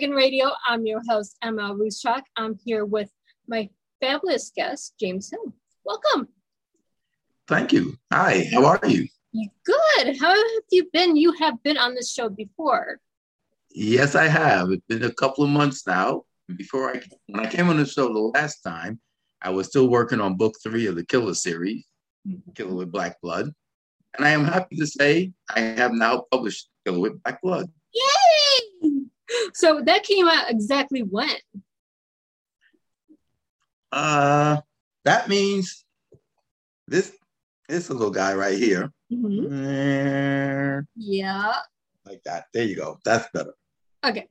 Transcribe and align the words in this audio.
to 0.00 0.06
Dove 0.06 0.12
and 0.12 0.12
Dragon 0.12 0.16
Radio. 0.16 0.50
I'm 0.66 0.86
your 0.86 1.00
host, 1.08 1.36
Emma 1.42 1.74
Ruscsak. 1.74 2.22
I'm 2.36 2.58
here 2.64 2.84
with 2.84 3.10
my 3.48 3.68
fabulous 4.00 4.52
guest, 4.54 4.94
James 4.98 5.30
Hill. 5.30 5.52
Welcome. 5.84 6.28
Thank 7.46 7.72
you. 7.72 7.96
Hi, 8.12 8.48
how 8.52 8.64
are 8.64 8.80
you? 8.86 9.08
You 9.32 9.48
good. 9.64 10.16
How 10.18 10.34
have 10.34 10.62
you 10.70 10.88
been? 10.92 11.16
You 11.16 11.32
have 11.32 11.62
been 11.62 11.78
on 11.78 11.94
this 11.94 12.12
show 12.12 12.28
before. 12.28 12.98
Yes, 13.70 14.14
I 14.14 14.28
have. 14.28 14.70
It's 14.70 14.84
been 14.88 15.04
a 15.04 15.12
couple 15.12 15.44
of 15.44 15.50
months 15.50 15.86
now. 15.86 16.24
Before 16.56 16.90
I 16.90 17.00
when 17.28 17.46
I 17.46 17.50
came 17.50 17.68
on 17.68 17.76
the 17.76 17.86
show 17.86 18.12
the 18.12 18.18
last 18.18 18.62
time, 18.62 19.00
I 19.42 19.50
was 19.50 19.68
still 19.68 19.88
working 19.88 20.20
on 20.20 20.36
book 20.36 20.56
three 20.62 20.86
of 20.86 20.96
the 20.96 21.04
Killer 21.04 21.34
series, 21.34 21.84
mm-hmm. 22.26 22.52
Killer 22.52 22.74
with 22.74 22.90
Black 22.90 23.20
Blood. 23.22 23.52
And 24.16 24.26
I 24.26 24.30
am 24.30 24.44
happy 24.44 24.76
to 24.76 24.86
say 24.86 25.32
I 25.54 25.60
have 25.60 25.92
now 25.92 26.24
published 26.32 26.68
Killer 26.84 26.98
with 26.98 27.22
Black 27.22 27.40
Blood. 27.42 27.70
Yay! 27.94 28.19
So 29.60 29.82
that 29.82 30.04
came 30.04 30.26
out 30.26 30.50
exactly 30.50 31.02
when? 31.02 31.36
Uh 33.92 34.62
that 35.04 35.28
means 35.28 35.84
this 36.88 37.12
this 37.68 37.90
little 37.90 38.10
guy 38.10 38.32
right 38.32 38.56
here. 38.56 38.90
Mm-hmm. 39.12 40.80
Yeah. 40.96 41.52
Like 42.06 42.22
that. 42.24 42.46
There 42.54 42.64
you 42.64 42.76
go. 42.76 42.98
That's 43.04 43.28
better. 43.34 43.52
Okay. 44.02 44.26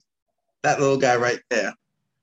That 0.63 0.80
little 0.80 0.97
guy 0.97 1.16
right 1.16 1.39
there 1.52 1.73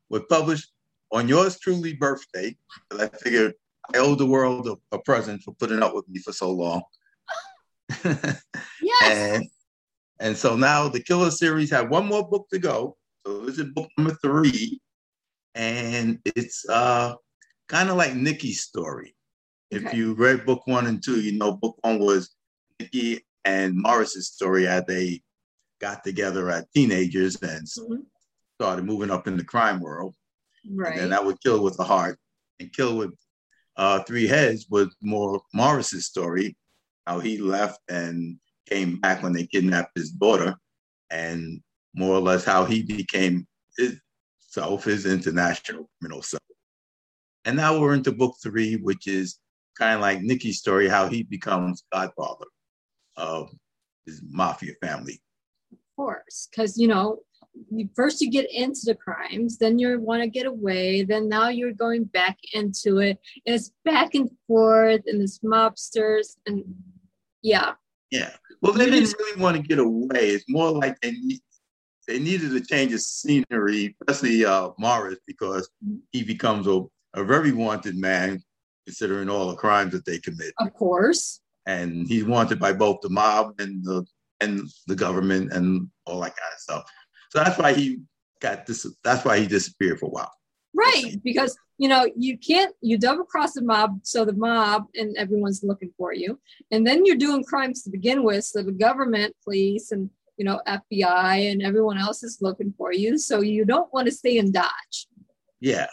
was 0.09 0.23
published 0.29 0.73
on 1.13 1.29
yours 1.29 1.61
truly 1.61 1.95
birthday. 1.95 2.57
I 2.91 3.07
figured 3.07 3.55
I 3.95 3.99
owe 3.99 4.17
the 4.17 4.27
world 4.27 4.67
a, 4.67 4.97
a, 4.97 4.99
present 4.99 5.43
for 5.43 5.55
putting 5.55 5.81
up 5.81 5.95
with 5.95 6.09
me 6.09 6.19
for 6.19 6.33
so 6.33 6.51
long. 6.51 6.83
yes. 8.05 8.43
and, 9.03 9.49
and 10.21 10.37
so 10.37 10.57
now 10.57 10.89
the 10.89 11.03
Killer 11.03 11.31
series 11.31 11.71
had 11.71 11.91
one 11.91 12.07
more 12.07 12.29
book 12.29 12.47
to 12.53 12.59
go. 12.59 12.97
So 13.27 13.41
this 13.41 13.59
is 13.59 13.73
book 13.73 13.89
number 13.99 14.17
three. 14.23 14.81
And 15.55 16.19
it's 16.25 16.69
uh 16.69 17.15
kind 17.69 17.91
of 17.91 17.97
like 17.97 18.15
Nikki's 18.15 18.63
story. 18.63 19.15
If 19.71 19.93
you 19.93 20.15
read 20.15 20.47
book 20.47 20.67
one 20.67 20.87
and 20.87 21.03
two, 21.03 21.21
you 21.21 21.33
know 21.33 21.53
book 21.53 21.77
one 21.83 21.99
was 21.99 22.35
Nikki 22.79 23.25
and 23.45 23.75
Morris's 23.77 24.29
story 24.29 24.67
as 24.67 24.85
they 24.87 25.23
got 25.81 26.05
together 26.05 26.51
as 26.51 26.65
teenagers 26.75 27.37
and 27.43 27.67
mm-hmm. 27.67 28.03
started 28.61 28.85
moving 28.85 29.11
up 29.11 29.27
in 29.27 29.37
the 29.37 29.45
crime 29.45 29.81
world. 29.81 30.15
Right. 30.71 30.93
And 30.93 31.01
then 31.01 31.11
that 31.11 31.25
would 31.25 31.41
kill 31.43 31.63
with 31.63 31.77
the 31.77 31.85
heart 31.85 32.19
and 32.61 32.73
kill 32.73 32.97
with 32.97 33.15
uh, 33.77 34.03
three 34.05 34.27
heads 34.27 34.67
was 34.71 34.95
more 35.03 35.41
Morris's 35.53 36.07
story, 36.07 36.57
how 37.07 37.21
he 37.21 37.39
left 37.39 37.79
and 37.89 38.39
came 38.69 39.01
back 39.01 39.23
when 39.23 39.33
they 39.33 39.47
kidnapped 39.47 39.97
his 39.97 40.11
daughter, 40.11 40.55
and 41.11 41.61
more 41.95 42.15
or 42.15 42.21
less 42.21 42.45
how 42.45 42.65
he 42.65 42.83
became 42.83 43.47
his 43.79 43.99
self, 44.39 44.85
his 44.85 45.07
international 45.07 45.89
criminal 46.01 46.23
self. 46.23 46.43
And 47.45 47.57
now 47.57 47.79
we're 47.79 47.95
into 47.95 48.13
book 48.13 48.37
three, 48.43 48.77
which 48.77 49.07
is 49.07 49.39
kind 49.79 49.95
of 49.95 50.01
like 50.01 50.21
Nikki's 50.23 50.59
story, 50.59 50.89
how 50.89 51.09
he 51.09 51.23
becomes 51.23 51.85
godfather 51.93 52.47
of 53.17 53.51
his 54.05 54.23
mafia 54.29 54.73
family. 54.83 55.21
Of 55.73 55.79
course, 55.97 56.49
because 56.51 56.77
you 56.77 56.89
know, 56.89 57.21
first 57.95 58.21
you 58.21 58.31
get 58.31 58.51
into 58.53 58.81
the 58.85 58.95
crimes, 58.95 59.59
then 59.59 59.79
you 59.79 59.99
want 60.01 60.23
to 60.23 60.29
get 60.29 60.47
away, 60.47 61.03
then 61.03 61.29
now 61.29 61.49
you're 61.49 61.73
going 61.73 62.05
back 62.05 62.37
into 62.53 62.99
it. 62.99 63.19
And 63.47 63.55
it's 63.55 63.73
back 63.85 64.15
and 64.15 64.31
forth, 64.47 65.03
and 65.07 65.23
it's 65.23 65.39
mobsters, 65.41 66.37
and 66.47 66.65
yeah. 67.43 67.73
Yeah. 68.11 68.31
Well, 68.63 68.73
they 68.73 68.91
didn't 68.91 69.15
really 69.19 69.41
want 69.41 69.57
to 69.57 69.63
get 69.63 69.79
away. 69.79 70.31
It's 70.31 70.45
more 70.49 70.71
like 70.71 71.01
they 71.01 71.13
need, 71.13 71.41
they 72.07 72.19
needed 72.19 72.51
to 72.53 72.61
change 72.61 72.93
the 72.93 72.99
scenery, 72.99 73.97
especially 74.07 74.45
uh, 74.45 74.71
Morris, 74.79 75.19
because 75.27 75.69
he 76.13 76.23
becomes 76.23 76.67
a, 76.67 76.83
a 77.15 77.25
very 77.25 77.53
wanted 77.53 77.97
man, 77.97 78.43
considering 78.87 79.29
all 79.29 79.49
the 79.49 79.57
crimes 79.57 79.93
that 79.93 80.05
they 80.05 80.19
commit. 80.19 80.55
Of 80.59 80.73
course 80.75 81.41
and 81.67 82.07
he's 82.07 82.25
wanted 82.25 82.59
by 82.59 82.73
both 82.73 83.01
the 83.03 83.11
mob 83.11 83.61
and 83.61 83.85
the 83.85 84.07
and 84.41 84.69
the 84.87 84.95
government 84.95 85.53
and 85.53 85.89
all 86.07 86.21
that 86.21 86.37
kind 86.37 86.53
of 86.55 86.61
stuff. 86.61 86.91
So 87.31 87.43
that's 87.43 87.59
why 87.59 87.73
he 87.73 88.01
got 88.41 88.67
this. 88.67 88.87
That's 89.03 89.25
why 89.25 89.39
he 89.39 89.47
disappeared 89.47 89.99
for 89.99 90.07
a 90.07 90.11
while. 90.11 90.33
Right, 90.77 91.15
because 91.25 91.57
you 91.79 91.89
know 91.89 92.07
you 92.17 92.37
can't 92.37 92.75
you 92.83 92.99
double 92.99 93.25
cross 93.25 93.55
the 93.55 93.63
mob, 93.63 94.01
so 94.03 94.27
the 94.27 94.35
mob 94.35 94.85
and 94.95 95.17
everyone's 95.17 95.65
looking 95.65 95.91
for 95.97 96.13
you, 96.13 96.39
and 96.71 96.87
then 96.87 97.07
you're 97.07 97.17
doing 97.17 97.43
crimes 97.43 97.83
to 97.85 97.91
begin 97.91 98.23
with, 98.23 98.45
so 98.45 98.63
the 98.63 98.73
government, 98.73 99.35
police, 99.43 99.91
and 99.91 100.11
you 100.37 100.45
know 100.45 100.61
FBI 100.69 101.51
and 101.51 101.63
everyone 101.63 101.97
else 101.97 102.23
is 102.23 102.39
looking 102.43 102.75
for 102.77 102.93
you, 102.93 103.17
so 103.17 103.41
you 103.41 103.65
don't 103.65 103.93
want 103.95 104.07
to 104.07 104.13
stay 104.13 104.37
in 104.37 104.53
Dodge. 104.53 105.09
Yeah, 105.61 105.89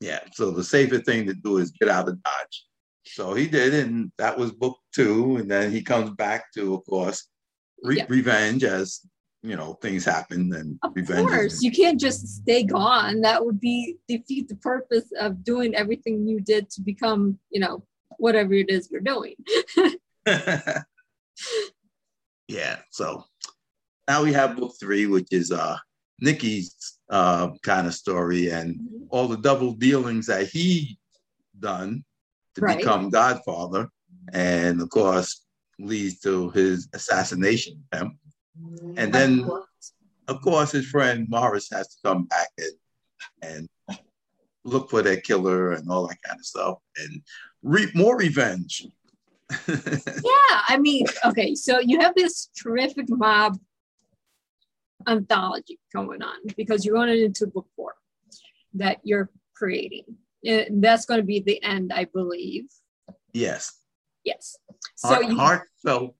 yeah. 0.00 0.20
So 0.34 0.50
the 0.50 0.64
safest 0.64 1.06
thing 1.06 1.26
to 1.26 1.34
do 1.34 1.56
is 1.56 1.70
get 1.70 1.88
out 1.88 2.08
of 2.08 2.22
Dodge. 2.22 2.66
So 3.04 3.34
he 3.34 3.46
did, 3.46 3.74
and 3.74 4.12
that 4.18 4.38
was 4.38 4.52
book 4.52 4.78
two. 4.94 5.36
And 5.36 5.50
then 5.50 5.72
he 5.72 5.82
comes 5.82 6.10
back 6.10 6.52
to, 6.54 6.74
of 6.74 6.84
course, 6.86 7.28
re- 7.82 7.96
yeah. 7.96 8.06
revenge 8.08 8.64
as 8.64 9.00
you 9.42 9.56
know 9.56 9.74
things 9.74 10.04
happen 10.04 10.52
and 10.54 10.78
of 10.82 10.92
revenge. 10.94 11.20
Of 11.20 11.26
course, 11.26 11.62
you 11.62 11.72
can't 11.72 12.00
just 12.00 12.26
stay 12.28 12.62
gone. 12.62 13.20
That 13.22 13.44
would 13.44 13.60
be 13.60 13.96
defeat 14.08 14.48
the 14.48 14.56
purpose 14.56 15.10
of 15.18 15.42
doing 15.44 15.74
everything 15.74 16.26
you 16.26 16.40
did 16.40 16.70
to 16.70 16.80
become, 16.80 17.38
you 17.50 17.60
know, 17.60 17.84
whatever 18.18 18.54
it 18.54 18.70
is 18.70 18.88
you're 18.90 19.00
doing. 19.00 19.34
yeah. 22.48 22.78
So 22.90 23.24
now 24.08 24.22
we 24.22 24.32
have 24.32 24.56
book 24.56 24.74
three, 24.78 25.06
which 25.06 25.28
is 25.32 25.50
uh 25.50 25.76
Nikki's 26.20 26.98
uh, 27.10 27.48
kind 27.62 27.86
of 27.86 27.94
story 27.94 28.50
and 28.50 28.76
mm-hmm. 28.76 29.04
all 29.10 29.26
the 29.26 29.36
double 29.36 29.72
dealings 29.72 30.26
that 30.26 30.46
he 30.46 30.96
done 31.58 32.04
to 32.54 32.60
right. 32.60 32.78
become 32.78 33.10
Godfather, 33.10 33.88
and 34.32 34.80
of 34.80 34.88
course 34.90 35.44
leads 35.80 36.20
to 36.20 36.50
his 36.50 36.88
assassination. 36.94 37.82
And 38.96 39.12
then, 39.12 39.48
of 40.28 40.40
course, 40.42 40.72
his 40.72 40.86
friend 40.86 41.26
Morris 41.28 41.68
has 41.72 41.88
to 41.88 41.96
come 42.04 42.24
back 42.24 42.48
and 42.58 42.72
and 43.42 43.98
look 44.64 44.90
for 44.90 45.02
that 45.02 45.24
killer 45.24 45.72
and 45.72 45.90
all 45.90 46.06
that 46.06 46.22
kind 46.22 46.38
of 46.38 46.46
stuff, 46.46 46.78
and 46.96 47.22
reap 47.62 47.94
more 47.94 48.16
revenge. 48.16 48.86
yeah, 49.68 50.60
I 50.68 50.78
mean, 50.80 51.06
okay, 51.24 51.54
so 51.54 51.80
you 51.80 52.00
have 52.00 52.14
this 52.14 52.48
terrific 52.56 53.06
mob 53.08 53.58
anthology 55.08 55.78
going 55.92 56.22
on 56.22 56.36
because 56.56 56.84
you're 56.84 56.94
going 56.94 57.18
into 57.18 57.46
book 57.46 57.66
four 57.76 57.94
that 58.74 58.98
you're 59.02 59.28
creating 59.54 60.04
uh, 60.48 60.62
that's 60.70 61.06
going 61.06 61.20
to 61.20 61.26
be 61.26 61.40
the 61.40 61.62
end, 61.62 61.92
I 61.94 62.06
believe. 62.06 62.64
Yes. 63.32 63.72
Yes. 64.24 64.56
So 64.96 65.34
hard, 65.34 65.60
you, 65.60 65.66
so 65.90 66.14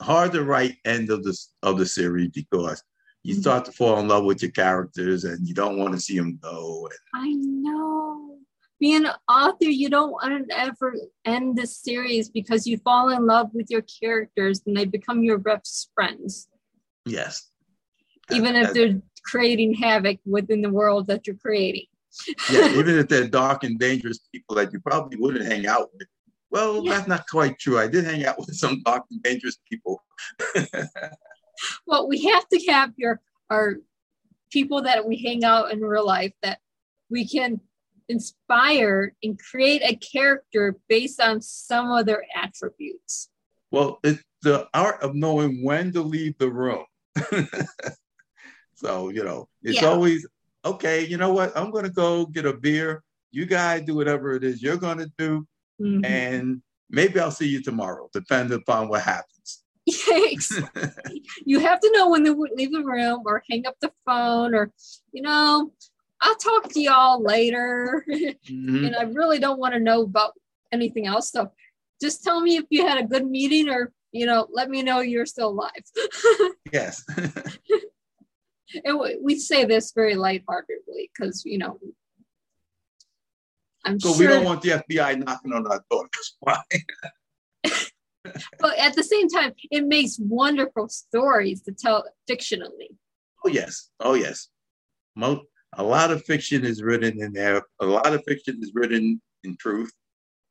hard 0.00 0.32
to 0.32 0.44
write 0.44 0.76
end 0.84 1.10
of 1.10 1.24
the 1.24 1.36
of 1.62 1.78
the 1.78 1.86
series 1.86 2.30
because 2.30 2.82
you 3.22 3.34
mm-hmm. 3.34 3.42
start 3.42 3.64
to 3.64 3.72
fall 3.72 3.98
in 3.98 4.08
love 4.08 4.24
with 4.24 4.42
your 4.42 4.52
characters 4.52 5.24
and 5.24 5.46
you 5.46 5.54
don't 5.54 5.78
want 5.78 5.94
to 5.94 6.00
see 6.00 6.16
them 6.16 6.38
go. 6.42 6.88
And, 6.90 7.24
I 7.24 7.32
know. 7.34 8.36
Being 8.80 9.06
an 9.06 9.12
author, 9.28 9.64
you 9.64 9.90
don't 9.90 10.12
want 10.12 10.48
to 10.48 10.56
ever 10.56 10.94
end 11.24 11.58
the 11.58 11.66
series 11.66 12.28
because 12.28 12.64
you 12.64 12.78
fall 12.78 13.08
in 13.08 13.26
love 13.26 13.48
with 13.52 13.66
your 13.70 13.82
characters 13.82 14.62
and 14.64 14.76
they 14.76 14.84
become 14.84 15.24
your 15.24 15.38
best 15.38 15.90
friends. 15.96 16.46
Yes. 17.04 17.50
Even 18.30 18.54
if 18.54 18.72
they're 18.74 19.00
creating 19.24 19.74
havoc 19.74 20.18
within 20.24 20.62
the 20.62 20.70
world 20.70 21.08
that 21.08 21.26
you're 21.26 21.34
creating 21.34 21.86
yeah, 22.50 22.68
even 22.78 22.98
if 22.98 23.08
they're 23.08 23.28
dark 23.28 23.64
and 23.64 23.78
dangerous 23.78 24.18
people 24.32 24.56
that 24.56 24.72
you 24.72 24.80
probably 24.80 25.18
wouldn't 25.18 25.46
hang 25.46 25.66
out 25.66 25.90
with. 25.94 26.08
Well, 26.50 26.84
yeah. 26.84 26.94
that's 26.94 27.08
not 27.08 27.26
quite 27.28 27.58
true. 27.58 27.78
I 27.78 27.88
did 27.88 28.04
hang 28.04 28.24
out 28.24 28.38
with 28.38 28.54
some 28.54 28.82
dark 28.84 29.04
and 29.10 29.22
dangerous 29.22 29.58
people. 29.70 30.02
well, 31.86 32.08
we 32.08 32.22
have 32.24 32.48
to 32.48 32.60
have 32.68 32.92
your 32.96 33.20
our 33.50 33.76
people 34.50 34.82
that 34.82 35.06
we 35.06 35.16
hang 35.16 35.44
out 35.44 35.72
in 35.72 35.80
real 35.80 36.06
life 36.06 36.32
that 36.42 36.58
we 37.10 37.26
can 37.26 37.60
inspire 38.08 39.14
and 39.22 39.38
create 39.38 39.82
a 39.82 39.96
character 39.96 40.76
based 40.88 41.20
on 41.20 41.40
some 41.40 41.90
of 41.90 42.06
their 42.06 42.24
attributes. 42.34 43.28
Well, 43.70 44.00
it's 44.02 44.22
the 44.42 44.66
art 44.72 45.02
of 45.02 45.14
knowing 45.14 45.62
when 45.62 45.92
to 45.92 46.02
leave 46.02 46.38
the 46.38 46.50
room. 46.50 46.84
so, 48.74 49.10
you 49.10 49.24
know, 49.24 49.48
it's 49.62 49.82
yeah. 49.82 49.88
always 49.88 50.26
okay, 50.64 51.04
you 51.06 51.16
know 51.16 51.32
what? 51.32 51.56
I'm 51.56 51.70
going 51.70 51.84
to 51.84 51.90
go 51.90 52.26
get 52.26 52.46
a 52.46 52.52
beer. 52.52 53.02
You 53.30 53.46
guys 53.46 53.82
do 53.82 53.94
whatever 53.94 54.34
it 54.34 54.44
is 54.44 54.62
you're 54.62 54.76
going 54.76 54.98
to 54.98 55.10
do. 55.18 55.46
Mm-hmm. 55.80 56.04
And 56.04 56.62
maybe 56.90 57.20
I'll 57.20 57.30
see 57.30 57.48
you 57.48 57.62
tomorrow, 57.62 58.08
depending 58.12 58.58
upon 58.58 58.88
what 58.88 59.02
happens. 59.02 59.62
you 61.46 61.60
have 61.60 61.80
to 61.80 61.90
know 61.92 62.10
when 62.10 62.24
to 62.24 62.46
leave 62.54 62.72
the 62.72 62.84
room 62.84 63.22
or 63.24 63.42
hang 63.50 63.66
up 63.66 63.76
the 63.80 63.90
phone 64.04 64.54
or, 64.54 64.70
you 65.12 65.22
know, 65.22 65.72
I'll 66.20 66.36
talk 66.36 66.70
to 66.72 66.80
y'all 66.80 67.22
later. 67.22 68.04
Mm-hmm. 68.48 68.86
and 68.86 68.96
I 68.96 69.02
really 69.02 69.38
don't 69.38 69.58
want 69.58 69.74
to 69.74 69.80
know 69.80 70.02
about 70.02 70.32
anything 70.72 71.06
else. 71.06 71.30
So 71.30 71.50
just 72.00 72.24
tell 72.24 72.40
me 72.40 72.56
if 72.56 72.64
you 72.70 72.86
had 72.86 72.98
a 72.98 73.06
good 73.06 73.26
meeting 73.26 73.68
or, 73.68 73.92
you 74.12 74.24
know, 74.24 74.46
let 74.50 74.70
me 74.70 74.82
know 74.82 75.00
you're 75.00 75.26
still 75.26 75.50
alive. 75.50 75.70
yes. 76.72 77.04
and 78.84 79.00
we 79.22 79.38
say 79.38 79.64
this 79.64 79.92
very 79.92 80.14
lightheartedly 80.14 81.10
because 81.12 81.42
you 81.44 81.58
know 81.58 81.78
I'm 83.88 84.00
so 84.00 84.14
sure, 84.14 84.18
we 84.18 84.26
don't 84.26 84.44
want 84.44 84.62
the 84.62 84.70
FBI 84.70 85.24
knocking 85.24 85.52
on 85.52 85.66
our 85.66 85.84
door. 85.90 86.08
That's 86.12 86.36
why. 86.40 86.62
but 88.60 88.78
at 88.78 88.94
the 88.94 89.02
same 89.02 89.28
time, 89.28 89.52
it 89.70 89.86
makes 89.86 90.18
wonderful 90.18 90.88
stories 90.88 91.62
to 91.62 91.72
tell 91.72 92.04
fictionally. 92.30 92.90
Oh 93.44 93.48
yes, 93.48 93.90
oh 94.00 94.14
yes. 94.14 94.48
Most, 95.16 95.42
a 95.76 95.82
lot 95.82 96.10
of 96.10 96.24
fiction 96.24 96.64
is 96.64 96.82
written 96.82 97.22
in 97.22 97.32
there. 97.32 97.62
A 97.80 97.86
lot 97.86 98.12
of 98.12 98.22
fiction 98.24 98.58
is 98.62 98.72
written 98.74 99.20
in 99.44 99.56
truth. 99.56 99.92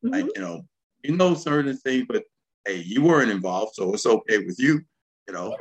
Mm-hmm. 0.03 0.13
Like 0.13 0.25
you 0.35 0.41
know, 0.41 0.61
you 1.03 1.15
know 1.15 1.33
certain 1.33 1.77
things, 1.77 2.05
but 2.07 2.23
hey, 2.65 2.77
you 2.77 3.03
weren't 3.03 3.31
involved, 3.31 3.75
so 3.75 3.93
it's 3.93 4.05
okay 4.05 4.39
with 4.39 4.57
you. 4.59 4.81
You 5.27 5.33
know, 5.33 5.55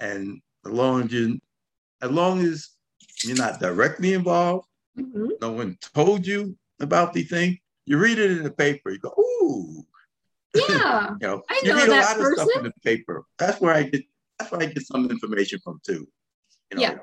yeah. 0.00 0.08
and 0.08 0.40
as 0.66 0.72
long 0.72 1.04
as 1.04 1.12
you, 1.12 1.38
as 2.02 2.10
long 2.10 2.40
as 2.44 2.70
you're 3.24 3.36
not 3.36 3.60
directly 3.60 4.14
involved, 4.14 4.66
mm-hmm. 4.98 5.28
no 5.40 5.52
one 5.52 5.78
told 5.94 6.26
you 6.26 6.56
about 6.80 7.12
the 7.12 7.22
thing. 7.22 7.58
You 7.86 7.98
read 7.98 8.18
it 8.18 8.30
in 8.30 8.42
the 8.42 8.50
paper. 8.50 8.90
You 8.90 8.98
go, 8.98 9.12
ooh. 9.18 9.84
Yeah, 10.54 11.10
you 11.20 11.26
know, 11.26 11.42
I 11.50 11.60
know 11.64 11.70
you 11.70 11.76
read 11.76 11.88
a 11.88 11.90
lot 11.92 12.16
person. 12.16 12.26
of 12.26 12.32
stuff 12.34 12.48
in 12.56 12.64
the 12.64 12.72
paper. 12.84 13.24
That's 13.38 13.60
where 13.60 13.74
I 13.74 13.82
get. 13.84 14.04
That's 14.38 14.52
where 14.52 14.62
I 14.62 14.66
get 14.66 14.86
some 14.86 15.10
information 15.10 15.58
from 15.62 15.80
too. 15.84 16.06
You 16.70 16.76
know, 16.76 16.82
yeah. 16.82 16.96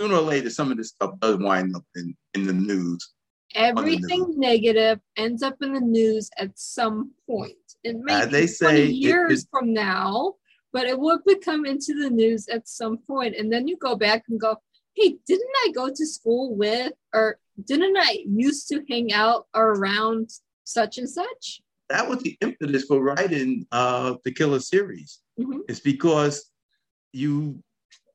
Sooner 0.00 0.14
or 0.14 0.22
later, 0.22 0.50
some 0.50 0.70
of 0.72 0.78
this 0.78 0.88
stuff 0.88 1.12
does 1.20 1.36
wind 1.36 1.76
up 1.76 1.84
in 1.94 2.16
in 2.32 2.46
the 2.46 2.52
news. 2.52 3.14
Everything 3.54 4.20
the 4.20 4.26
news. 4.28 4.36
negative 4.38 5.00
ends 5.16 5.42
up 5.42 5.56
in 5.62 5.74
the 5.74 5.80
news 5.80 6.30
at 6.38 6.58
some 6.58 7.12
point. 7.28 7.54
It 7.84 7.96
may 7.98 8.22
uh, 8.22 8.26
they 8.26 8.46
say 8.46 8.86
years 8.86 9.42
it, 9.42 9.48
from 9.50 9.72
now, 9.72 10.34
but 10.72 10.86
it 10.86 10.98
will 10.98 11.20
become 11.24 11.64
into 11.64 11.94
the 11.94 12.10
news 12.10 12.48
at 12.48 12.68
some 12.68 12.98
point, 12.98 13.36
and 13.36 13.52
then 13.52 13.68
you 13.68 13.76
go 13.76 13.94
back 13.96 14.24
and 14.28 14.40
go, 14.40 14.56
"Hey, 14.94 15.16
didn't 15.26 15.52
I 15.64 15.70
go 15.74 15.90
to 15.90 16.06
school 16.06 16.56
with 16.56 16.92
or 17.12 17.38
didn't 17.62 17.96
I 17.96 18.24
used 18.26 18.68
to 18.68 18.82
hang 18.88 19.12
out 19.12 19.46
around 19.54 20.30
such 20.64 20.98
and 20.98 21.08
such? 21.08 21.60
That 21.90 22.08
was 22.08 22.20
the 22.20 22.36
impetus 22.40 22.84
for 22.84 23.02
writing 23.02 23.66
uh, 23.70 24.14
the 24.24 24.32
Killer 24.32 24.60
series. 24.60 25.20
Mm-hmm. 25.38 25.60
It's 25.68 25.80
because 25.80 26.50
you 27.12 27.62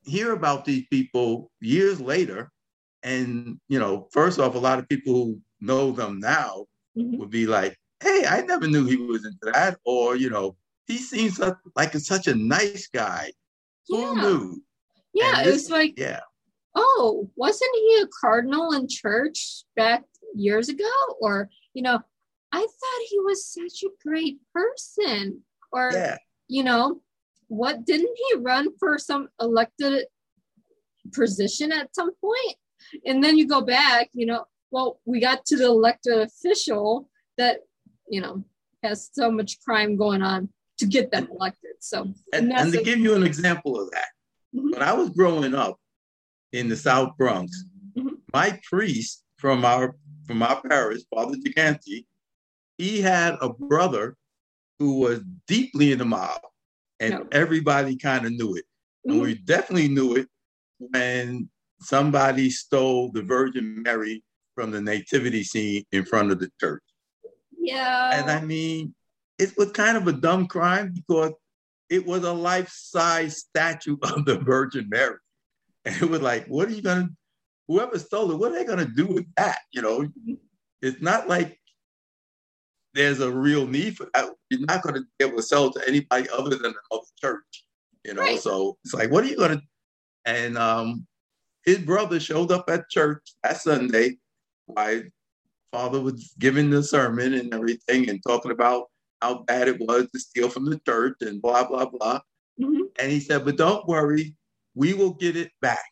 hear 0.04 0.34
about 0.34 0.66
these 0.66 0.86
people 0.88 1.52
years 1.62 2.02
later, 2.02 2.52
and 3.04 3.60
you 3.70 3.80
know, 3.80 4.08
first 4.12 4.40
off, 4.40 4.56
a 4.56 4.60
lot 4.60 4.80
of 4.80 4.90
people 4.90 5.14
who 5.14 5.42
know 5.62 5.92
them 5.92 6.20
now 6.20 6.66
mm-hmm. 6.98 7.18
would 7.18 7.30
be 7.30 7.46
like, 7.46 7.78
"Hey, 8.02 8.26
I 8.28 8.42
never 8.42 8.68
knew 8.68 8.86
he 8.86 8.98
was 8.98 9.26
into 9.26 9.52
that," 9.54 9.78
or 9.86 10.16
you 10.16 10.30
know, 10.30 10.58
he 10.88 10.98
seems 10.98 11.40
like 11.76 11.94
such 11.94 12.28
a 12.28 12.36
nice 12.36 12.88
guy. 12.88 13.32
Who 13.88 14.00
yeah. 14.00 14.14
knew? 14.22 14.64
Yeah, 15.14 15.44
this, 15.44 15.48
it 15.48 15.52
was 15.52 15.70
like 15.72 15.94
yeah 15.98 16.20
oh, 16.80 17.30
wasn't 17.36 17.72
he 17.74 18.02
a 18.02 18.08
cardinal 18.22 18.72
in 18.72 18.88
church 18.88 19.64
back 19.76 20.04
years 20.34 20.70
ago? 20.70 20.90
Or, 21.20 21.50
you 21.74 21.82
know, 21.82 22.00
I 22.52 22.60
thought 22.60 23.10
he 23.10 23.20
was 23.20 23.46
such 23.46 23.84
a 23.84 24.08
great 24.08 24.40
person. 24.54 25.42
Or, 25.72 25.92
yeah. 25.94 26.18
you 26.48 26.64
know, 26.64 27.02
what 27.48 27.86
didn't 27.86 28.16
he 28.16 28.38
run 28.38 28.70
for 28.80 28.98
some 28.98 29.28
elected 29.42 30.06
position 31.14 31.72
at 31.72 31.94
some 31.94 32.12
point? 32.22 32.56
And 33.06 33.24
then 33.24 33.38
you 33.38 33.48
go 33.48 33.62
back, 33.62 34.10
you 34.14 34.26
know, 34.26 34.46
well, 34.72 35.00
we 35.06 35.20
got 35.20 35.46
to 35.48 35.58
the 35.58 35.66
elected 35.66 36.20
official 36.20 37.10
that, 37.38 37.62
you 38.08 38.22
know, 38.22 38.44
has 38.84 39.10
so 39.12 39.30
much 39.30 39.60
crime 39.62 39.98
going 39.98 40.22
on 40.22 40.50
to 40.78 40.86
get 40.86 41.12
them 41.12 41.28
elected. 41.32 41.72
So, 41.80 42.04
and, 42.34 42.52
and, 42.52 42.54
and 42.54 42.74
to 42.74 42.84
give 42.84 43.00
you 43.00 43.16
an 43.16 43.24
example 43.24 43.80
of 43.80 43.92
that, 43.92 44.08
mm-hmm. 44.56 44.72
when 44.72 44.82
I 44.82 44.94
was 44.94 45.10
growing 45.10 45.54
up, 45.54 45.78
in 46.54 46.70
the 46.70 46.76
South 46.76 47.16
Bronx. 47.18 47.66
Mm-hmm. 47.98 48.16
My 48.34 48.60
priest 48.70 49.24
from 49.38 49.66
our 49.66 49.96
from 50.26 50.44
our 50.44 50.62
parish, 50.62 51.02
Father 51.14 51.38
Gigante, 51.38 52.06
he 52.78 53.02
had 53.02 53.36
a 53.42 53.50
brother 53.50 54.16
who 54.78 55.00
was 55.00 55.22
deeply 55.48 55.92
in 55.92 55.98
the 55.98 56.06
mob, 56.06 56.40
and 57.00 57.14
no. 57.14 57.28
everybody 57.32 57.96
kind 57.96 58.26
of 58.26 58.32
knew 58.32 58.56
it. 58.56 58.66
Mm-hmm. 59.08 59.12
And 59.12 59.22
we 59.22 59.36
definitely 59.36 59.88
knew 59.90 60.16
it 60.16 60.28
when 60.78 61.50
somebody 61.82 62.50
stole 62.50 63.12
the 63.12 63.22
Virgin 63.22 63.82
Mary 63.82 64.24
from 64.56 64.72
the 64.72 64.82
nativity 64.82 65.44
scene 65.44 65.84
in 65.92 66.06
front 66.06 66.32
of 66.32 66.40
the 66.40 66.52
church. 66.60 66.84
Yeah. 67.58 68.20
And 68.20 68.30
I 68.30 68.42
mean, 68.42 68.94
it 69.38 69.58
was 69.58 69.72
kind 69.72 69.98
of 69.98 70.08
a 70.08 70.14
dumb 70.14 70.48
crime 70.48 70.94
because 70.94 71.34
it 71.90 72.06
was 72.06 72.24
a 72.24 72.34
life-size 72.34 73.38
statue 73.38 73.98
of 74.04 74.26
the 74.26 74.38
Virgin 74.38 74.88
Mary. 74.90 75.18
And 75.90 76.04
it 76.04 76.10
was 76.10 76.22
like, 76.22 76.46
what 76.46 76.68
are 76.68 76.72
you 76.72 76.84
gonna 76.84 77.10
whoever 77.68 77.98
stole 77.98 78.32
it, 78.32 78.38
what 78.38 78.52
are 78.52 78.56
they 78.56 78.64
gonna 78.64 78.86
do 78.86 79.08
with 79.08 79.26
that? 79.38 79.58
You 79.72 79.82
know, 79.82 80.08
it's 80.84 81.02
not 81.02 81.28
like 81.28 81.60
there's 82.94 83.22
a 83.22 83.32
real 83.32 83.66
need 83.66 83.98
for 83.98 84.08
that. 84.14 84.30
You're 84.52 84.62
not 84.62 84.84
gonna 84.84 85.02
be 85.02 85.26
able 85.26 85.38
to 85.38 85.44
sell 85.44 85.68
it 85.68 85.74
to 85.74 85.88
anybody 85.88 86.28
other 86.30 86.52
than 86.52 86.76
another 86.92 87.06
church. 87.20 87.66
You 88.06 88.14
know, 88.14 88.22
right. 88.22 88.40
so 88.40 88.78
it's 88.86 88.94
like, 88.94 89.10
what 89.10 89.24
are 89.24 89.28
you 89.28 89.38
gonna 89.38 89.62
and 90.26 90.60
um 90.60 91.08
his 91.66 91.80
brother 91.80 92.20
showed 92.20 92.52
up 92.52 92.70
at 92.70 92.90
church 92.90 93.34
that 93.44 93.58
Sunday. 93.58 94.18
My 94.76 95.04
father 95.72 96.00
was 96.00 96.34
giving 96.38 96.70
the 96.70 96.84
sermon 96.84 97.34
and 97.34 97.52
everything 97.52 98.10
and 98.10 98.22
talking 98.28 98.52
about 98.52 98.86
how 99.24 99.40
bad 99.40 99.68
it 99.68 99.80
was 99.80 100.08
to 100.12 100.20
steal 100.20 100.50
from 100.50 100.66
the 100.66 100.80
church 100.86 101.16
and 101.22 101.42
blah 101.42 101.68
blah 101.68 101.86
blah. 101.86 102.20
Mm-hmm. 102.62 102.82
And 103.00 103.12
he 103.12 103.20
said, 103.20 103.44
but 103.44 103.58
don't 103.58 103.88
worry, 103.88 104.36
we 104.80 104.94
will 104.94 105.12
get 105.12 105.36
it 105.36 105.52
back. 105.62 105.84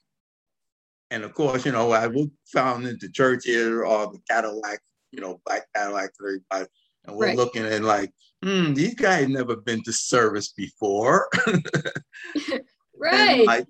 And 1.12 1.24
of 1.24 1.34
course, 1.34 1.66
you 1.66 1.74
know, 1.74 1.92
I 1.92 2.08
was 2.08 2.28
found 2.46 2.88
in 2.88 2.98
the 3.02 3.10
church 3.10 3.44
here, 3.44 3.84
all 3.84 4.10
the 4.10 4.20
Cadillac, 4.30 4.80
you 5.12 5.20
know, 5.20 5.42
black 5.46 5.68
Cadillac, 5.76 6.12
everybody. 6.22 6.72
And 7.04 7.18
we're 7.18 7.28
right. 7.28 7.38
looking 7.38 7.66
and 7.66 7.86
like, 7.86 8.14
hmm, 8.42 8.74
these 8.74 8.96
guys 8.96 9.28
never 9.28 9.58
been 9.58 9.84
to 9.84 9.92
service 9.92 10.54
before. 10.54 11.28
right. 12.98 13.46
Like, 13.46 13.68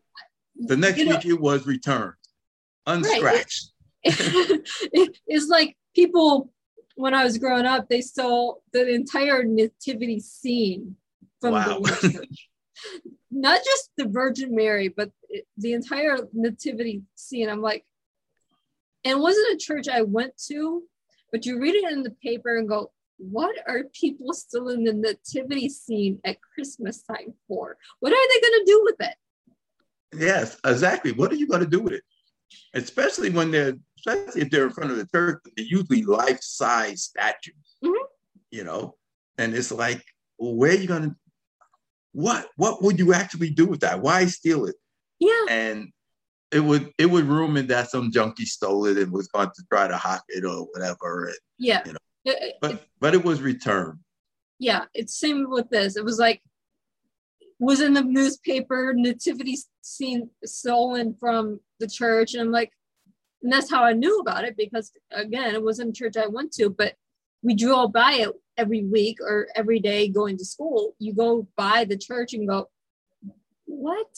the 0.56 0.78
next 0.78 1.00
you 1.00 1.10
week 1.10 1.26
know, 1.26 1.32
it 1.32 1.42
was 1.42 1.66
returned, 1.66 2.14
unscratched. 2.86 3.72
Right. 4.06 4.16
It, 4.94 5.18
it's 5.26 5.48
like 5.48 5.76
people, 5.96 6.54
when 6.96 7.16
I 7.16 7.24
was 7.24 7.40
growing 7.40 7.66
up, 7.66 7.90
they 7.90 8.02
stole 8.02 8.62
the 8.72 8.88
entire 8.88 9.44
nativity 9.44 10.20
scene 10.20 10.96
from 11.42 11.54
wow. 11.54 11.80
the 11.80 12.12
church 12.12 12.48
not 13.32 13.62
just 13.64 13.92
the 13.98 14.08
Virgin 14.08 14.56
Mary, 14.56 14.88
but 14.88 15.12
the 15.58 15.74
entire 15.74 16.18
nativity 16.34 17.04
scene. 17.16 17.50
I'm 17.50 17.62
like, 17.62 17.86
and 19.04 19.22
wasn't 19.22 19.54
a 19.54 19.58
church 19.58 19.88
I 19.88 20.02
went 20.02 20.34
to, 20.48 20.84
but 21.32 21.46
you 21.46 21.60
read 21.60 21.76
it 21.76 21.92
in 21.92 22.04
the 22.04 22.16
paper 22.24 22.58
and 22.58 22.68
go, 22.68 22.92
what 23.18 23.56
are 23.68 23.84
people 23.94 24.34
still 24.34 24.70
in 24.70 24.84
the 24.84 24.94
nativity 24.94 25.70
scene 25.70 26.20
at 26.24 26.38
Christmas 26.54 27.02
time 27.02 27.34
for? 27.48 27.78
What 28.00 28.14
are 28.14 28.16
they 28.16 28.42
going 28.42 28.60
to 28.60 28.66
do 28.66 28.82
with 28.84 28.96
it? 29.00 29.16
Yes, 30.20 30.58
exactly. 30.66 31.12
What 31.12 31.32
are 31.32 31.36
you 31.36 31.48
going 31.48 31.64
to 31.64 31.70
do 31.70 31.82
with 31.82 31.94
it? 31.94 32.04
Especially 32.74 33.30
when 33.30 33.52
they're, 33.52 33.74
especially 33.98 34.42
if 34.42 34.50
they're 34.50 34.68
in 34.68 34.72
front 34.72 34.92
of 34.92 34.98
the 34.98 35.08
church, 35.08 35.42
they're 35.56 35.66
usually 35.66 36.04
life-size 36.04 37.04
statues. 37.04 37.78
Mm-hmm. 37.84 38.06
You 38.52 38.64
know, 38.64 38.96
and 39.38 39.54
it's 39.54 39.72
like, 39.72 40.04
well, 40.38 40.56
where 40.56 40.72
are 40.72 40.76
you 40.76 40.88
going 40.88 41.10
to 41.10 41.16
what 42.14 42.48
what 42.56 42.82
would 42.82 43.00
you 43.00 43.14
actually 43.14 43.50
do 43.50 43.66
with 43.66 43.82
that? 43.82 44.02
Why 44.02 44.26
steal 44.26 44.66
it? 44.66 44.76
Yeah. 45.20 45.46
And 45.50 45.90
it 46.52 46.62
would 46.62 46.92
it 46.98 47.08
would 47.08 47.26
rumored 47.26 47.68
that 47.68 47.90
some 47.90 48.12
junkie 48.12 48.46
stole 48.46 48.86
it 48.86 48.98
and 48.98 49.12
was 49.12 49.28
going 49.28 49.50
to 49.50 49.64
try 49.72 49.88
to 49.88 49.98
hawk 49.98 50.24
it 50.30 50.46
or 50.46 50.68
whatever. 50.74 51.26
And, 51.26 51.38
yeah. 51.58 51.82
You 51.86 51.94
know, 51.94 52.00
it, 52.26 52.56
but 52.62 52.72
it, 52.72 52.84
but 53.00 53.14
it 53.14 53.24
was 53.24 53.42
returned. 53.42 54.00
Yeah, 54.60 54.86
it's 54.94 55.20
same 55.20 55.50
with 55.50 55.70
this. 55.70 55.98
It 55.98 56.04
was 56.04 56.20
like 56.20 56.42
was 57.60 57.82
in 57.82 57.94
the 57.94 58.04
newspaper 58.04 58.94
nativity 58.96 59.58
scene 59.82 60.30
stolen 60.46 61.16
from 61.20 61.60
the 61.80 61.88
church, 61.88 62.34
and 62.34 62.42
I'm 62.42 62.52
like, 62.52 62.72
and 63.44 63.52
that's 63.52 63.70
how 63.70 63.84
I 63.84 63.94
knew 63.94 64.20
about 64.20 64.46
it 64.46 64.58
because 64.58 64.92
again, 65.12 65.54
it 65.56 65.64
wasn't 65.64 65.96
church 65.96 66.18
I 66.18 66.28
went 66.28 66.52
to, 66.54 66.70
but 66.70 66.96
we 67.48 67.56
drove 67.56 67.94
by 67.94 68.12
it 68.16 68.30
every 68.58 68.84
week 68.84 69.20
or 69.22 69.48
every 69.56 69.80
day 69.80 70.10
going 70.10 70.38
to 70.38 70.44
school. 70.44 70.94
You 71.00 71.14
go 71.14 71.48
by 71.56 71.86
the 71.86 71.98
church 71.98 72.34
and 72.34 72.46
go, 72.46 72.70
what? 73.64 74.14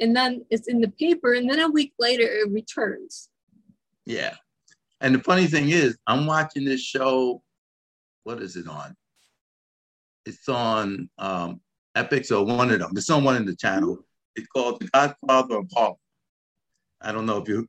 And 0.00 0.16
then 0.16 0.44
it's 0.50 0.66
in 0.66 0.80
the 0.80 0.88
paper, 0.88 1.34
and 1.34 1.48
then 1.48 1.60
a 1.60 1.70
week 1.70 1.92
later 2.00 2.24
it 2.24 2.50
returns. 2.50 3.30
Yeah. 4.04 4.34
And 5.00 5.14
the 5.14 5.22
funny 5.22 5.46
thing 5.46 5.68
is, 5.68 5.96
I'm 6.08 6.26
watching 6.26 6.64
this 6.64 6.80
show. 6.80 7.40
What 8.24 8.42
is 8.42 8.56
it 8.56 8.66
on? 8.66 8.96
It's 10.24 10.48
on 10.48 11.08
um, 11.18 11.60
Epix 11.96 12.36
or 12.36 12.44
one 12.44 12.72
of 12.72 12.80
them. 12.80 12.90
It's 12.96 13.08
on 13.10 13.22
one 13.22 13.36
of 13.36 13.46
the 13.46 13.54
channel. 13.54 13.98
It's 14.34 14.48
called 14.48 14.80
The 14.80 14.88
Godfather 14.88 15.58
of 15.58 15.70
Harlem. 15.72 15.96
I 17.00 17.12
don't 17.12 17.26
know 17.26 17.38
if 17.38 17.48
you 17.48 17.68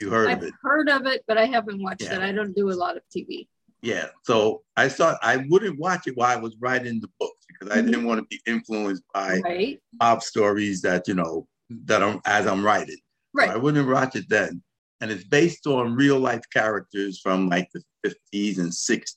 you 0.00 0.08
heard 0.08 0.30
I've 0.30 0.38
of 0.38 0.44
it. 0.44 0.54
Heard 0.62 0.88
of 0.88 1.04
it, 1.04 1.24
but 1.28 1.36
I 1.36 1.44
haven't 1.44 1.82
watched 1.82 2.04
yeah. 2.04 2.14
it. 2.14 2.22
I 2.22 2.32
don't 2.32 2.56
do 2.56 2.70
a 2.70 2.72
lot 2.72 2.96
of 2.96 3.02
TV 3.14 3.46
yeah. 3.82 4.06
So 4.24 4.62
I 4.76 4.88
thought 4.88 5.18
I 5.22 5.44
wouldn't 5.48 5.78
watch 5.78 6.06
it 6.06 6.16
while 6.16 6.36
I 6.36 6.40
was 6.40 6.56
writing 6.60 7.00
the 7.00 7.10
books 7.18 7.46
because 7.48 7.70
I 7.70 7.80
didn't 7.80 8.00
mm-hmm. 8.00 8.06
want 8.06 8.20
to 8.20 8.26
be 8.26 8.40
influenced 8.46 9.02
by 9.14 9.38
right. 9.38 9.80
mob 10.00 10.22
stories 10.22 10.82
that 10.82 11.08
you 11.08 11.14
know 11.14 11.46
that 11.86 12.02
I'm 12.02 12.20
as 12.26 12.46
I'm 12.46 12.64
writing. 12.64 12.98
Right. 13.32 13.48
So 13.48 13.54
I 13.54 13.58
wouldn't 13.58 13.88
watch 13.88 14.16
it 14.16 14.28
then. 14.28 14.62
And 15.00 15.10
it's 15.10 15.24
based 15.24 15.66
on 15.66 15.94
real 15.94 16.18
life 16.18 16.42
characters 16.52 17.20
from 17.20 17.48
like 17.48 17.70
the 17.72 17.82
50s 18.04 18.58
and 18.58 18.70
60s. 18.70 19.14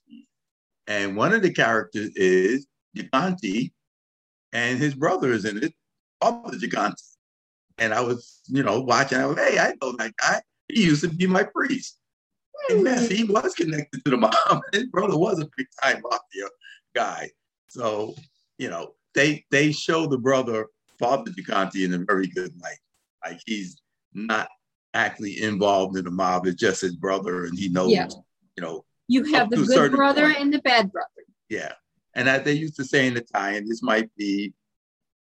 And 0.87 1.15
one 1.15 1.33
of 1.33 1.41
the 1.41 1.51
characters 1.51 2.11
is 2.15 2.67
Gigante, 2.95 3.71
and 4.53 4.79
his 4.79 4.93
brother 4.93 5.31
is 5.31 5.45
in 5.45 5.63
it, 5.63 5.73
Father 6.21 6.57
Gigante. 6.57 7.01
And 7.77 7.93
I 7.93 8.01
was, 8.01 8.41
you 8.47 8.63
know, 8.63 8.81
watching. 8.81 9.17
I 9.17 9.25
was, 9.25 9.37
hey, 9.37 9.57
I 9.59 9.73
know 9.81 9.93
that 9.93 10.13
guy. 10.17 10.41
He 10.69 10.83
used 10.83 11.01
to 11.03 11.09
be 11.09 11.27
my 11.27 11.43
priest. 11.43 11.97
And 12.69 12.85
yes, 12.85 13.07
he 13.09 13.23
was 13.25 13.53
connected 13.53 14.03
to 14.05 14.11
the 14.11 14.17
mob. 14.17 14.61
His 14.73 14.85
brother 14.87 15.17
was 15.17 15.39
a 15.39 15.49
big 15.57 15.67
time 15.81 16.01
mafia 16.03 16.47
guy. 16.95 17.29
So, 17.69 18.15
you 18.57 18.69
know, 18.69 18.93
they 19.15 19.45
they 19.51 19.71
show 19.71 20.05
the 20.07 20.17
brother, 20.17 20.67
Father 20.99 21.31
Gigante, 21.31 21.83
in 21.85 21.93
a 21.93 21.99
very 21.99 22.27
good 22.27 22.51
light. 22.61 22.77
Like 23.25 23.41
he's 23.45 23.81
not 24.13 24.47
actually 24.93 25.41
involved 25.41 25.97
in 25.97 26.05
the 26.05 26.11
mob. 26.11 26.45
It's 26.47 26.59
just 26.59 26.81
his 26.81 26.95
brother, 26.95 27.45
and 27.45 27.57
he 27.57 27.69
knows, 27.69 27.91
Yeah. 27.91 28.07
you 28.55 28.63
know, 28.63 28.85
You 29.07 29.23
have 29.33 29.49
the 29.49 29.57
good 29.57 29.91
brother 29.91 30.27
point. 30.27 30.39
and 30.39 30.53
the 30.53 30.59
bad 30.59 30.91
brother. 30.91 31.07
yeah. 31.49 31.73
And 32.15 32.29
as 32.29 32.43
they 32.43 32.53
used 32.53 32.75
to 32.75 32.85
say 32.85 33.07
in 33.07 33.17
Italian, 33.17 33.67
this 33.67 33.81
might 33.81 34.07
be, 34.15 34.53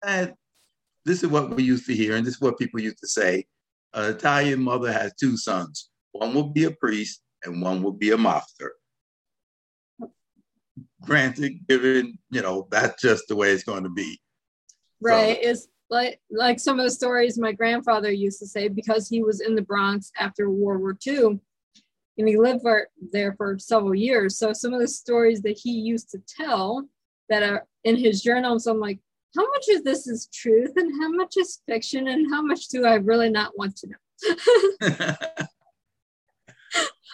eh, 0.04 0.26
this 1.06 1.22
is 1.22 1.30
what 1.30 1.48
we 1.56 1.62
used 1.62 1.86
to 1.86 1.94
hear, 1.94 2.16
and 2.16 2.26
this 2.26 2.34
is 2.34 2.40
what 2.42 2.58
people 2.58 2.80
used 2.80 2.98
to 2.98 3.08
say. 3.08 3.46
An 3.94 4.10
Italian 4.14 4.60
mother 4.62 4.92
has 4.92 5.14
two 5.18 5.38
sons. 5.38 5.88
One 6.12 6.34
will 6.34 6.50
be 6.50 6.64
a 6.64 6.70
priest, 6.70 7.22
and 7.44 7.62
one 7.62 7.82
will 7.82 7.92
be 7.92 8.10
a 8.10 8.16
mobster. 8.16 8.70
Granted, 11.02 11.66
given 11.68 12.18
you 12.30 12.42
know 12.42 12.68
that's 12.70 13.00
just 13.02 13.24
the 13.28 13.36
way 13.36 13.50
it's 13.50 13.64
going 13.64 13.82
to 13.82 13.90
be. 13.90 14.20
Right. 15.00 15.38
It's 15.40 15.66
like 15.90 16.20
like 16.30 16.60
some 16.60 16.78
of 16.78 16.84
the 16.84 16.90
stories 16.90 17.38
my 17.38 17.52
grandfather 17.52 18.10
used 18.10 18.38
to 18.38 18.46
say 18.46 18.68
because 18.68 19.08
he 19.08 19.22
was 19.22 19.40
in 19.40 19.54
the 19.54 19.62
Bronx 19.62 20.12
after 20.18 20.48
World 20.48 20.80
War 20.80 20.96
II 21.06 21.40
and 22.18 22.28
he 22.28 22.36
lived 22.36 22.62
for, 22.62 22.88
there 23.12 23.34
for 23.34 23.58
several 23.58 23.94
years. 23.94 24.38
So 24.38 24.52
some 24.52 24.74
of 24.74 24.80
the 24.80 24.88
stories 24.88 25.42
that 25.42 25.58
he 25.58 25.72
used 25.72 26.10
to 26.10 26.22
tell 26.40 26.86
that 27.28 27.42
are 27.42 27.66
in 27.84 27.96
his 27.96 28.22
journals, 28.22 28.66
I'm 28.66 28.80
like, 28.80 28.98
how 29.34 29.48
much 29.48 29.64
of 29.70 29.84
this 29.84 30.06
is 30.06 30.28
truth 30.32 30.72
and 30.76 30.92
how 31.00 31.10
much 31.10 31.36
is 31.38 31.62
fiction 31.66 32.08
and 32.08 32.32
how 32.32 32.42
much 32.42 32.68
do 32.68 32.84
I 32.84 32.96
really 32.96 33.30
not 33.30 33.56
want 33.56 33.76
to 33.78 33.88
know? 33.88 35.16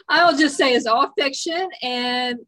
I'll 0.09 0.37
just 0.37 0.57
say 0.57 0.75
it's 0.75 0.87
all 0.87 1.12
fiction 1.19 1.69
and 1.83 2.38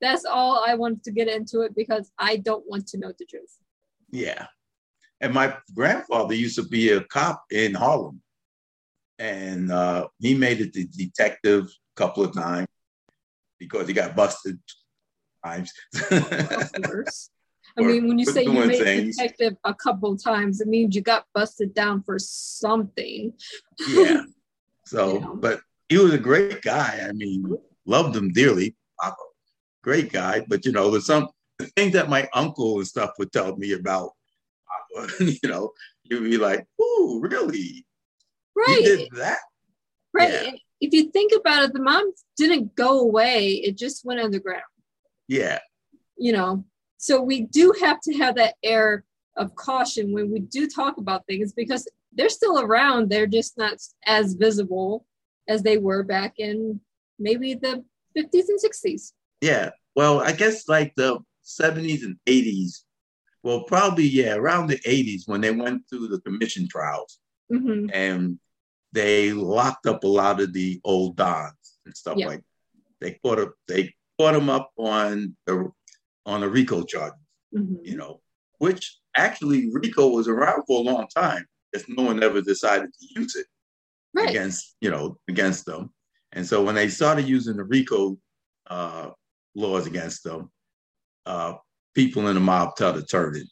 that's 0.00 0.24
all 0.24 0.64
I 0.66 0.74
wanted 0.74 1.04
to 1.04 1.10
get 1.12 1.28
into 1.28 1.62
it 1.62 1.74
because 1.74 2.10
I 2.18 2.36
don't 2.36 2.64
want 2.68 2.86
to 2.88 2.98
know 2.98 3.12
the 3.18 3.24
truth. 3.24 3.56
Yeah. 4.10 4.46
And 5.20 5.34
my 5.34 5.56
grandfather 5.74 6.34
used 6.34 6.56
to 6.56 6.62
be 6.62 6.90
a 6.90 7.02
cop 7.04 7.44
in 7.50 7.74
Harlem. 7.74 8.22
And 9.18 9.70
uh, 9.70 10.08
he 10.18 10.34
made 10.34 10.60
it 10.60 10.72
to 10.74 10.84
detective 10.84 11.64
a 11.64 11.96
couple 11.96 12.24
of 12.24 12.32
times 12.32 12.68
because 13.58 13.86
he 13.86 13.92
got 13.92 14.16
busted 14.16 14.58
times. 15.44 15.72
of 16.10 16.72
course. 16.84 17.30
I 17.78 17.82
mean, 17.82 18.08
when 18.08 18.18
you 18.18 18.24
say 18.24 18.42
you 18.42 18.52
made 18.52 18.82
things. 18.82 19.16
detective 19.16 19.56
a 19.64 19.74
couple 19.74 20.16
times, 20.16 20.60
it 20.60 20.68
means 20.68 20.94
you 20.94 21.02
got 21.02 21.26
busted 21.34 21.74
down 21.74 22.02
for 22.02 22.18
something. 22.18 23.32
yeah. 23.88 24.22
So, 24.86 25.36
but 25.36 25.60
he 25.90 25.98
was 25.98 26.14
a 26.14 26.18
great 26.18 26.62
guy. 26.62 27.04
I 27.06 27.12
mean, 27.12 27.44
loved 27.84 28.16
him 28.16 28.32
dearly. 28.32 28.74
Great 29.82 30.12
guy. 30.12 30.44
But, 30.46 30.64
you 30.64 30.72
know, 30.72 30.90
there's 30.90 31.06
some 31.06 31.28
the 31.58 31.66
things 31.66 31.92
that 31.92 32.08
my 32.08 32.28
uncle 32.32 32.78
and 32.78 32.86
stuff 32.86 33.10
would 33.18 33.32
tell 33.32 33.56
me 33.56 33.72
about, 33.72 34.12
Papa, 34.94 35.24
you 35.42 35.48
know, 35.48 35.72
you'd 36.04 36.24
be 36.24 36.38
like, 36.38 36.64
ooh, 36.80 37.20
really? 37.22 37.84
Right. 38.56 38.80
did 38.82 39.08
that? 39.16 39.38
right. 40.14 40.30
yeah. 40.32 40.50
If 40.80 40.94
you 40.94 41.10
think 41.10 41.32
about 41.38 41.64
it, 41.64 41.72
the 41.74 41.82
mom 41.82 42.10
didn't 42.38 42.74
go 42.74 43.00
away, 43.00 43.54
it 43.54 43.76
just 43.76 44.04
went 44.04 44.20
underground, 44.20 44.62
Yeah. 45.28 45.58
you 46.16 46.32
know. 46.32 46.64
So 46.96 47.20
we 47.20 47.42
do 47.42 47.74
have 47.80 48.00
to 48.02 48.14
have 48.14 48.36
that 48.36 48.54
air 48.62 49.04
of 49.36 49.54
caution 49.56 50.12
when 50.12 50.30
we 50.30 50.40
do 50.40 50.68
talk 50.68 50.96
about 50.98 51.26
things 51.26 51.52
because 51.52 51.86
they're 52.14 52.28
still 52.30 52.60
around. 52.60 53.10
They're 53.10 53.26
just 53.26 53.58
not 53.58 53.74
as 54.06 54.34
visible 54.34 55.04
as 55.48 55.62
they 55.62 55.78
were 55.78 56.02
back 56.02 56.34
in 56.38 56.80
maybe 57.18 57.54
the 57.54 57.84
50s 58.16 58.48
and 58.48 58.58
60s. 58.60 59.12
Yeah. 59.40 59.70
Well, 59.96 60.20
I 60.20 60.32
guess 60.32 60.68
like 60.68 60.94
the 60.96 61.18
70s 61.42 62.04
and 62.04 62.16
80s. 62.26 62.84
Well, 63.42 63.64
probably, 63.64 64.04
yeah, 64.04 64.34
around 64.34 64.66
the 64.66 64.78
80s 64.86 65.22
when 65.26 65.40
they 65.40 65.50
went 65.50 65.82
through 65.88 66.08
the 66.08 66.20
commission 66.20 66.68
trials 66.68 67.18
hmm 67.50 67.86
and 67.92 68.38
they 68.92 69.32
locked 69.32 69.86
up 69.86 70.04
a 70.04 70.06
lot 70.06 70.40
of 70.40 70.52
the 70.52 70.80
old 70.84 71.16
dons 71.16 71.78
and 71.86 71.96
stuff 71.96 72.16
Yeah. 72.16 72.26
like 72.28 72.42
they 73.00 73.18
caught 73.24 73.38
up 73.38 73.54
they 73.66 73.94
caught 74.18 74.32
them 74.34 74.50
up 74.50 74.70
on 74.76 75.36
the 75.46 75.70
on 76.26 76.40
the 76.42 76.48
RICO 76.48 76.82
charge, 76.84 77.14
hmm 77.52 77.76
you 77.82 77.96
know, 77.96 78.20
which 78.58 78.98
actually 79.16 79.70
RICO 79.72 80.08
was 80.08 80.28
around 80.28 80.62
for 80.66 80.80
a 80.80 80.82
long 80.82 81.06
time. 81.08 81.46
if 81.72 81.88
no 81.88 82.02
one 82.04 82.22
ever 82.22 82.40
decided 82.42 82.90
to 82.92 83.20
use 83.20 83.34
it 83.36 83.46
Right. 84.12 84.28
against 84.30 84.76
you 84.80 84.90
know 84.90 85.18
against 85.28 85.66
them 85.66 85.92
and 86.32 86.44
so 86.46 86.62
when 86.64 86.74
they 86.74 86.88
started 86.88 87.28
using 87.28 87.56
the 87.56 87.64
rico 87.64 88.18
uh, 88.68 89.10
laws 89.54 89.86
against 89.86 90.24
them 90.24 90.50
uh, 91.26 91.54
people 91.94 92.26
in 92.28 92.34
the 92.34 92.40
mob 92.40 92.72
started 92.76 93.08
turning 93.08 93.46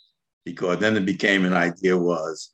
because 0.45 0.79
then 0.79 0.97
it 0.97 1.05
became 1.07 1.45
an 1.45 1.53
idea 1.53 1.97
was 1.97 2.53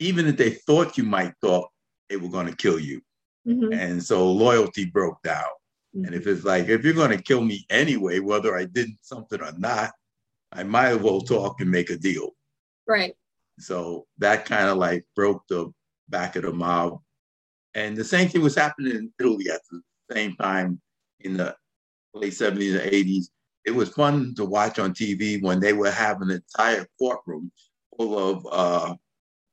even 0.00 0.26
if 0.26 0.36
they 0.36 0.50
thought 0.50 0.98
you 0.98 1.04
might 1.04 1.32
thought 1.40 1.68
they 2.08 2.16
were 2.16 2.28
going 2.28 2.46
to 2.46 2.56
kill 2.56 2.78
you 2.78 3.00
Mhm. 3.46 3.74
and 3.74 4.02
so 4.02 4.30
loyalty 4.30 4.84
broke 4.84 5.22
down 5.22 5.50
and 5.94 6.14
if 6.14 6.26
it's 6.26 6.44
like 6.44 6.68
if 6.68 6.84
you're 6.84 6.92
going 6.92 7.16
to 7.16 7.22
kill 7.22 7.40
me 7.40 7.64
anyway 7.70 8.18
whether 8.18 8.54
i 8.56 8.64
did 8.66 8.90
something 9.00 9.40
or 9.40 9.52
not 9.56 9.90
i 10.52 10.62
might 10.62 10.88
as 10.90 10.98
well 10.98 11.22
talk 11.22 11.60
and 11.62 11.70
make 11.70 11.88
a 11.90 11.96
deal 11.96 12.36
Right. 12.86 13.14
so 13.58 14.06
that 14.18 14.44
kind 14.44 14.68
of 14.68 14.76
like 14.76 15.06
broke 15.16 15.42
the 15.48 15.72
back 16.08 16.36
of 16.36 16.42
the 16.42 16.52
mob. 16.52 17.00
And 17.74 17.96
the 17.96 18.04
same 18.04 18.28
thing 18.28 18.42
was 18.42 18.56
happening 18.56 18.92
in 18.96 19.12
Italy 19.18 19.46
at 19.50 19.60
the 19.70 19.80
same 20.12 20.34
time 20.36 20.80
in 21.20 21.36
the 21.36 21.54
late 22.14 22.32
70s 22.32 22.80
and 22.80 22.90
80s. 22.90 23.26
It 23.64 23.72
was 23.72 23.90
fun 23.90 24.34
to 24.36 24.44
watch 24.44 24.78
on 24.78 24.92
TV 24.94 25.42
when 25.42 25.60
they 25.60 25.72
would 25.72 25.92
have 25.92 26.20
an 26.22 26.30
entire 26.30 26.86
courtroom 26.98 27.52
full 27.96 28.18
of 28.18 28.46
uh, 28.50 28.94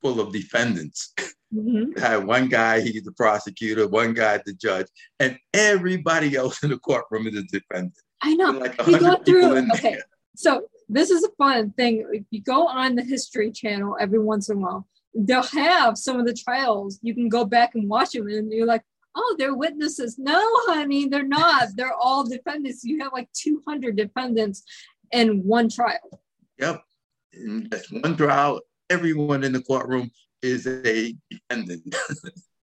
full 0.01 0.19
of 0.19 0.31
defendants. 0.31 1.13
Mhm. 1.53 1.97
Had 1.97 2.25
one 2.25 2.47
guy, 2.47 2.81
he's 2.81 3.03
the 3.03 3.11
prosecutor, 3.11 3.87
one 3.87 4.13
guy, 4.13 4.41
the 4.45 4.53
judge, 4.53 4.87
and 5.19 5.37
everybody 5.53 6.35
else 6.35 6.63
in 6.63 6.69
the 6.69 6.77
courtroom 6.79 7.27
is 7.27 7.35
a 7.35 7.43
defendant. 7.43 7.93
I 8.21 8.33
know. 8.33 8.51
Like 8.51 8.75
You 8.87 8.99
go 8.99 9.15
through. 9.17 9.57
Okay. 9.57 9.91
there. 9.91 10.03
So 10.35 10.67
this 10.89 11.09
is 11.09 11.23
a 11.23 11.29
fun 11.37 11.71
thing. 11.71 12.05
If 12.11 12.23
you 12.31 12.41
go 12.41 12.67
on 12.67 12.95
the 12.95 13.03
History 13.03 13.51
Channel 13.51 13.97
every 13.99 14.19
once 14.19 14.49
in 14.49 14.57
a 14.57 14.59
while, 14.59 14.87
they'll 15.17 15.41
have 15.43 15.97
some 15.97 16.19
of 16.19 16.25
the 16.25 16.33
trials. 16.33 16.99
You 17.01 17.13
can 17.13 17.29
go 17.29 17.45
back 17.45 17.75
and 17.75 17.89
watch 17.89 18.11
them, 18.11 18.27
and 18.27 18.51
you're 18.51 18.65
like, 18.67 18.83
"Oh, 19.15 19.35
they're 19.37 19.55
witnesses." 19.55 20.17
No, 20.17 20.39
honey, 20.67 21.07
they're 21.07 21.27
not. 21.27 21.69
They're 21.75 21.93
all 21.93 22.23
defendants. 22.27 22.83
You 22.83 22.99
have 22.99 23.13
like 23.13 23.29
200 23.33 23.95
defendants 23.95 24.63
in 25.11 25.43
one 25.43 25.69
trial. 25.69 26.21
Yep. 26.59 26.83
In 27.33 27.69
just 27.71 27.91
one 27.91 28.15
trial, 28.17 28.61
everyone 28.89 29.43
in 29.43 29.53
the 29.53 29.61
courtroom 29.61 30.11
is 30.41 30.67
a 30.67 31.15
defendant. 31.29 31.95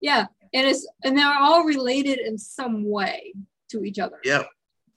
Yeah, 0.01 0.27
and 0.53 0.67
it's 0.69 0.87
and 1.03 1.17
they're 1.17 1.39
all 1.41 1.65
related 1.65 2.19
in 2.19 2.37
some 2.37 2.85
way 2.87 3.33
to 3.71 3.85
each 3.85 3.99
other. 3.99 4.19
yep. 4.23 4.47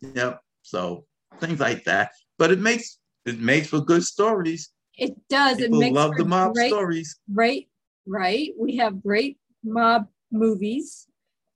Yep. 0.01 0.41
So 0.63 1.05
things 1.39 1.61
like 1.61 1.85
that. 1.85 2.11
But 2.37 2.51
it 2.51 2.59
makes 2.59 2.99
it 3.25 3.39
makes 3.39 3.69
for 3.69 3.79
good 3.79 4.03
stories. 4.03 4.69
It 4.97 5.15
does. 5.29 5.57
People 5.57 5.79
it 5.79 5.85
makes 5.85 5.95
love 5.95 6.17
the 6.17 6.25
mob 6.25 6.53
great 6.53 6.69
stories. 6.71 7.19
right 7.31 7.67
right 8.05 8.53
we 8.57 8.77
have 8.77 9.03
great 9.03 9.37
mob 9.63 10.07
movies 10.31 11.07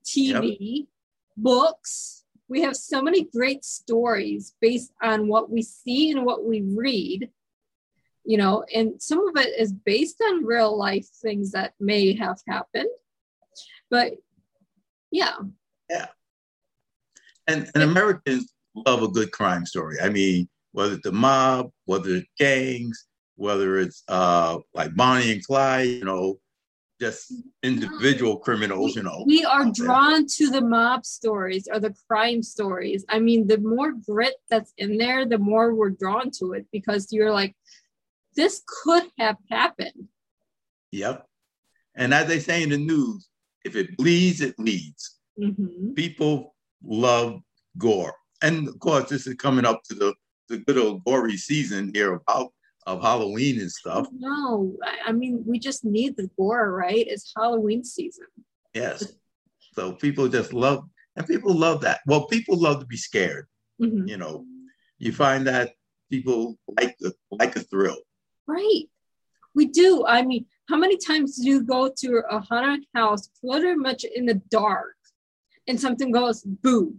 tv 0.06 0.88
books 1.38 2.26
we 2.50 2.62
have 2.62 2.76
so 2.76 3.02
many 3.02 3.24
great 3.24 3.64
stories 3.64 4.54
based 4.60 4.92
on 5.02 5.28
what 5.28 5.50
we 5.50 5.62
see 5.62 6.12
and 6.12 6.26
what 6.26 6.44
we 6.44 6.62
read 6.62 7.30
you 8.26 8.38
know 8.38 8.66
and 8.76 9.02
some 9.02 9.26
of 9.28 9.36
it 9.38 9.58
is 9.58 9.72
based 9.72 10.22
on 10.22 10.46
real 10.46 10.78
life 10.78 11.08
things 11.22 11.52
that 11.52 11.74
may 11.80 12.14
have 12.16 12.40
happened 12.48 12.90
but 13.90 14.14
yeah 15.12 15.36
And 17.48 17.70
and 17.74 17.84
Americans 17.84 18.54
love 18.76 19.04
a 19.04 19.08
good 19.08 19.32
crime 19.32 19.66
story. 19.66 19.98
I 20.02 20.10
mean, 20.10 20.48
whether 20.72 20.94
it's 20.94 21.04
the 21.04 21.12
mob, 21.12 21.72
whether 21.86 22.10
it's 22.16 22.28
gangs, 22.38 23.08
whether 23.42 23.80
it's 23.80 24.04
uh 24.08 24.60
like 24.74 24.96
Bonnie 24.96 25.32
and 25.34 25.44
Clyde, 25.46 25.88
you 25.88 26.06
know, 26.06 26.40
just 27.00 27.34
individual 27.64 28.38
criminals, 28.38 28.96
you 28.96 29.02
know. 29.02 29.24
we 29.26 29.44
are 29.44 29.66
drawn 29.72 30.28
to 30.38 30.50
the 30.52 30.62
mob 30.62 31.04
stories 31.06 31.68
or 31.72 31.80
the 31.80 31.94
crime 32.08 32.44
stories 32.44 33.04
i 33.10 33.18
mean 33.28 33.48
the 33.48 33.58
more 33.58 33.92
grit 34.10 34.36
that's 34.52 34.72
in 34.78 34.92
there 35.04 35.26
the 35.26 35.42
more 35.52 35.74
we're 35.74 35.98
drawn 36.04 36.30
to 36.40 36.54
it 36.54 36.66
because 36.72 37.04
you're 37.12 37.34
like 37.42 37.56
this 38.36 38.62
could 38.84 39.06
have 39.18 39.38
happened 39.50 40.08
Yep. 40.92 41.26
And 41.96 42.14
as 42.14 42.28
they 42.28 42.40
say 42.40 42.64
in 42.64 42.70
the 42.70 42.78
news, 42.78 43.30
if 43.64 43.76
it 43.76 43.96
bleeds, 43.98 44.42
it 44.42 44.56
leads. 44.60 45.20
Mhm. 45.40 45.96
People 45.96 46.56
love 46.84 47.42
gore. 47.78 48.14
And 48.42 48.68
of 48.68 48.78
course, 48.80 49.10
this 49.10 49.28
is 49.28 49.36
coming 49.36 49.66
up 49.66 49.80
to 49.86 49.94
the, 49.96 50.14
the 50.50 50.58
good 50.58 50.78
old 50.78 51.04
gory 51.06 51.38
season 51.38 51.92
here 51.94 52.14
about 52.14 52.52
of 52.88 53.02
Halloween 53.02 53.60
and 53.60 53.72
stuff. 53.72 54.08
No, 54.12 54.76
I- 55.08 55.12
mean, 55.12 55.44
we 55.46 55.60
just 55.60 55.86
need 55.86 56.18
the 56.18 56.30
gore, 56.38 56.72
right? 56.72 57.06
It's 57.08 57.32
Halloween 57.36 57.84
season. 57.84 58.26
Yes. 58.74 59.14
So 59.74 59.92
people 59.94 60.28
just 60.28 60.54
love, 60.54 60.90
and 61.16 61.28
people 61.28 61.54
love 61.54 61.82
that. 61.82 62.02
Well, 62.08 62.28
people 62.28 62.58
love 62.58 62.80
to 62.80 62.86
be 62.86 62.98
scared. 62.98 63.48
Mhm. 63.82 64.08
You 64.08 64.18
know, 64.18 64.46
you 64.98 65.12
find 65.12 65.48
that 65.48 65.74
people 66.10 66.58
like 66.80 66.98
the, 67.00 67.14
like 67.32 67.56
a 67.56 67.62
thrill. 67.62 67.98
Right. 68.48 68.90
We 69.54 69.66
do. 69.68 70.06
I 70.06 70.22
mean, 70.24 70.46
how 70.70 70.78
many 70.78 70.98
times 70.98 71.38
do 71.38 71.48
you 71.48 71.64
go 71.64 71.90
to 71.98 72.24
a 72.30 72.40
haunted 72.40 72.86
house 72.96 73.30
pretty 73.44 73.76
much 73.76 74.04
in 74.04 74.26
the 74.26 74.36
dark 74.50 74.96
and 75.68 75.80
something 75.80 76.12
goes 76.12 76.44
boo? 76.44 76.96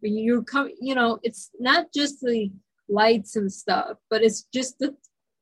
When 0.00 0.16
you 0.16 0.42
come, 0.42 0.70
you 0.80 0.94
know, 0.94 1.18
it's 1.22 1.50
not 1.58 1.92
just 1.92 2.20
the 2.20 2.50
lights 2.88 3.34
and 3.36 3.52
stuff, 3.52 3.98
but 4.10 4.22
it's 4.22 4.42
just 4.52 4.78
the 4.78 4.94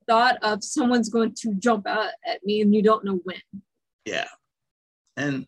thought 0.06 0.36
of 0.42 0.64
someone's 0.64 1.08
going 1.08 1.34
to 1.42 1.54
jump 1.54 1.86
out 1.86 2.10
at 2.26 2.44
me 2.44 2.60
and 2.60 2.74
you 2.74 2.82
don't 2.82 3.04
know 3.04 3.20
when. 3.24 3.40
Yeah. 4.04 4.28
And 5.16 5.46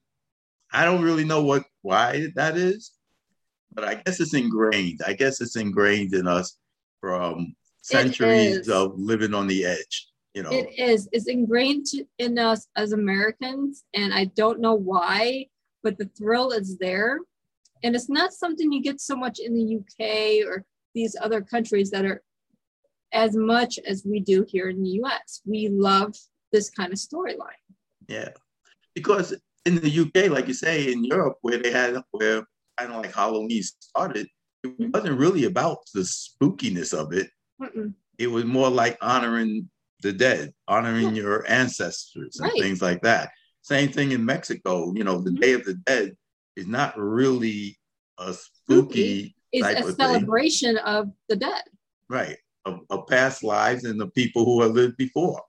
I 0.72 0.84
don't 0.84 1.02
really 1.02 1.24
know 1.24 1.42
what 1.42 1.64
why 1.82 2.28
that 2.34 2.56
is, 2.56 2.92
but 3.72 3.84
I 3.84 3.94
guess 3.94 4.20
it's 4.20 4.34
ingrained. 4.34 5.00
I 5.06 5.12
guess 5.12 5.40
it's 5.40 5.56
ingrained 5.56 6.14
in 6.14 6.26
us 6.26 6.56
from 7.00 7.54
centuries 7.82 8.68
of 8.68 8.92
living 8.96 9.34
on 9.34 9.46
the 9.46 9.64
edge. 9.64 10.08
You 10.34 10.42
know, 10.42 10.50
It 10.50 10.78
is. 10.78 11.08
It's 11.12 11.28
ingrained 11.28 11.86
in 12.18 12.38
us 12.38 12.66
as 12.76 12.92
Americans, 12.92 13.84
and 13.94 14.12
I 14.12 14.26
don't 14.36 14.60
know 14.60 14.74
why, 14.74 15.46
but 15.82 15.96
the 15.96 16.10
thrill 16.18 16.50
is 16.50 16.76
there. 16.78 17.20
And 17.82 17.94
it's 17.94 18.10
not 18.10 18.32
something 18.32 18.72
you 18.72 18.82
get 18.82 19.00
so 19.00 19.16
much 19.16 19.38
in 19.38 19.54
the 19.54 19.76
UK 19.76 20.46
or 20.46 20.64
these 20.94 21.16
other 21.20 21.40
countries 21.40 21.90
that 21.90 22.04
are 22.04 22.22
as 23.12 23.34
much 23.36 23.78
as 23.86 24.04
we 24.04 24.20
do 24.20 24.44
here 24.48 24.68
in 24.68 24.82
the 24.82 24.90
US. 25.02 25.40
We 25.44 25.68
love 25.68 26.14
this 26.52 26.70
kind 26.70 26.92
of 26.92 26.98
storyline. 26.98 27.62
yeah. 28.08 28.30
Because 28.94 29.34
in 29.66 29.76
the 29.76 29.90
UK, 29.90 30.30
like 30.30 30.48
you 30.48 30.54
say, 30.54 30.90
in 30.92 31.04
Europe, 31.04 31.36
where 31.42 31.58
they 31.58 31.70
had 31.70 31.96
where 32.12 32.46
kind 32.78 32.92
of 32.92 33.02
like 33.02 33.12
Halloween 33.14 33.62
started, 33.62 34.26
it 34.62 34.78
Mhm. 34.78 34.92
wasn't 34.92 35.18
really 35.18 35.44
about 35.44 35.78
the 35.92 36.00
spookiness 36.00 36.94
of 36.94 37.12
it. 37.12 37.30
Mm-mm. 37.60 37.94
It 38.18 38.28
was 38.28 38.44
more 38.44 38.70
like 38.70 38.96
honoring 39.02 39.70
the 40.02 40.12
dead, 40.12 40.54
honoring 40.68 41.14
your 41.14 41.46
ancestors 41.50 42.36
and 42.38 42.48
Right. 42.48 42.60
things 42.62 42.80
like 42.80 43.02
that. 43.02 43.32
Same 43.62 43.90
thing 43.92 44.12
in 44.12 44.24
Mexico. 44.24 44.92
You 44.94 45.04
know, 45.04 45.20
the 45.20 45.30
Mhm. 45.30 45.40
Day 45.40 45.52
of 45.52 45.64
the 45.64 45.74
Dead 45.74 46.16
is 46.54 46.66
not 46.66 46.96
really 46.98 47.78
a 48.18 48.32
Spooky. 48.32 49.34
spooky, 49.34 49.36
It's 49.52 49.66
a 49.66 49.78
of 49.80 49.96
thing. 49.96 50.06
celebration 50.06 50.78
of 50.78 51.12
the 51.28 51.36
dead. 51.36 51.64
right, 52.08 52.38
of, 52.66 52.80
of 52.90 53.06
past 53.06 53.42
lives 53.42 53.84
and 53.84 53.98
the 53.98 54.08
people 54.08 54.44
who 54.44 54.60
have 54.62 54.72
lived 54.72 54.96
before. 54.96 55.40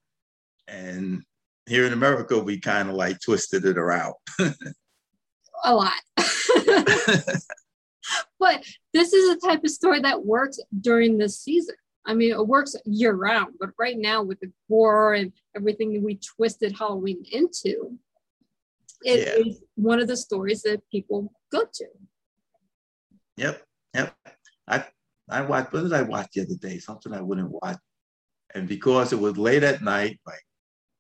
And 0.67 1.23
here 1.65 1.85
in 1.85 1.93
America, 1.93 2.39
we 2.39 2.59
kind 2.59 2.89
of 2.89 2.95
like 2.95 3.19
twisted 3.19 3.65
it 3.65 3.77
around. 3.77 4.13
A 5.65 5.73
lot. 5.73 5.99
but 8.39 8.63
this 8.93 9.11
is 9.13 9.29
a 9.35 9.47
type 9.47 9.63
of 9.63 9.71
story 9.71 9.99
that 10.01 10.23
works 10.25 10.59
during 10.79 11.17
this 11.17 11.39
season. 11.39 11.75
I 12.05 12.13
mean, 12.13 12.31
it 12.31 12.47
works 12.47 12.75
year 12.85 13.13
round, 13.13 13.55
but 13.59 13.71
right 13.77 13.97
now 13.97 14.21
with 14.23 14.39
the 14.39 14.51
gore 14.69 15.15
and 15.15 15.33
everything 15.55 15.93
that 15.93 16.01
we 16.01 16.15
twisted 16.15 16.77
Halloween 16.77 17.25
into, 17.31 17.97
it 19.03 19.27
Yeah. 19.27 19.45
is 19.45 19.61
one 19.75 19.99
of 19.99 20.07
the 20.07 20.15
stories 20.15 20.61
that 20.61 20.81
people 20.89 21.33
go 21.51 21.65
to. 21.73 21.85
Yep, 23.35 23.61
yep. 23.93 24.15
I 24.67 24.85
I 25.29 25.41
watched. 25.41 25.73
What 25.73 25.83
did 25.83 25.93
I 25.93 26.03
watch 26.03 26.29
the 26.33 26.41
other 26.41 26.55
day? 26.55 26.79
Something 26.79 27.13
I 27.13 27.21
wouldn't 27.21 27.51
watch, 27.51 27.77
and 28.53 28.67
because 28.67 29.11
it 29.13 29.19
was 29.19 29.37
late 29.37 29.63
at 29.63 29.81
night, 29.81 30.19
like 30.25 30.41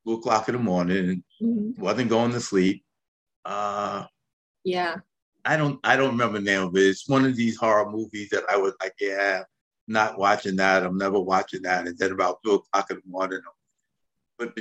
two 0.05 0.13
o'clock 0.13 0.49
in 0.49 0.55
the 0.55 0.59
morning, 0.61 1.09
and 1.09 1.23
Mhm. 1.41 1.79
wasn't 1.79 2.09
going 2.09 2.31
to 2.31 2.41
sleep. 2.41 2.83
Uh, 3.45 4.05
Yeah. 4.63 4.97
I 5.45 5.55
don't 5.55 5.79
I 5.85 5.95
don't 5.95 6.11
remember 6.11 6.39
the 6.39 6.43
name 6.43 6.63
of 6.63 6.75
it. 6.75 6.81
It's 6.81 7.07
one 7.07 7.23
of 7.23 7.35
these 7.37 7.55
horror 7.55 7.89
movies 7.89 8.29
that 8.31 8.43
I 8.49 8.57
was 8.57 8.73
like, 8.81 8.95
yeah, 8.99 9.43
not 9.87 10.17
watching 10.17 10.57
that. 10.57 10.83
I'm 10.83 10.97
never 10.97 11.19
watching 11.19 11.61
that. 11.61 11.87
And 11.87 11.97
then 11.97 12.11
about 12.11 12.39
two 12.43 12.55
o'clock 12.55 12.91
in 12.91 12.97
the 12.97 13.09
morning, 13.09 13.39
I'm 13.45 13.53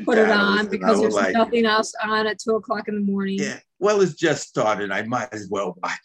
Put 0.04 0.18
it 0.18 0.30
on 0.30 0.68
because 0.68 1.00
there's 1.00 1.14
like, 1.14 1.34
nothing 1.34 1.66
else 1.66 1.92
on 2.02 2.26
at 2.26 2.38
two 2.38 2.54
o'clock 2.56 2.88
in 2.88 2.94
the 2.94 3.12
morning. 3.12 3.40
Yeah, 3.40 3.58
well, 3.78 4.00
it's 4.00 4.14
just 4.14 4.48
started. 4.48 4.90
I 4.90 5.02
might 5.02 5.32
as 5.34 5.48
well 5.50 5.74
watch 5.82 5.98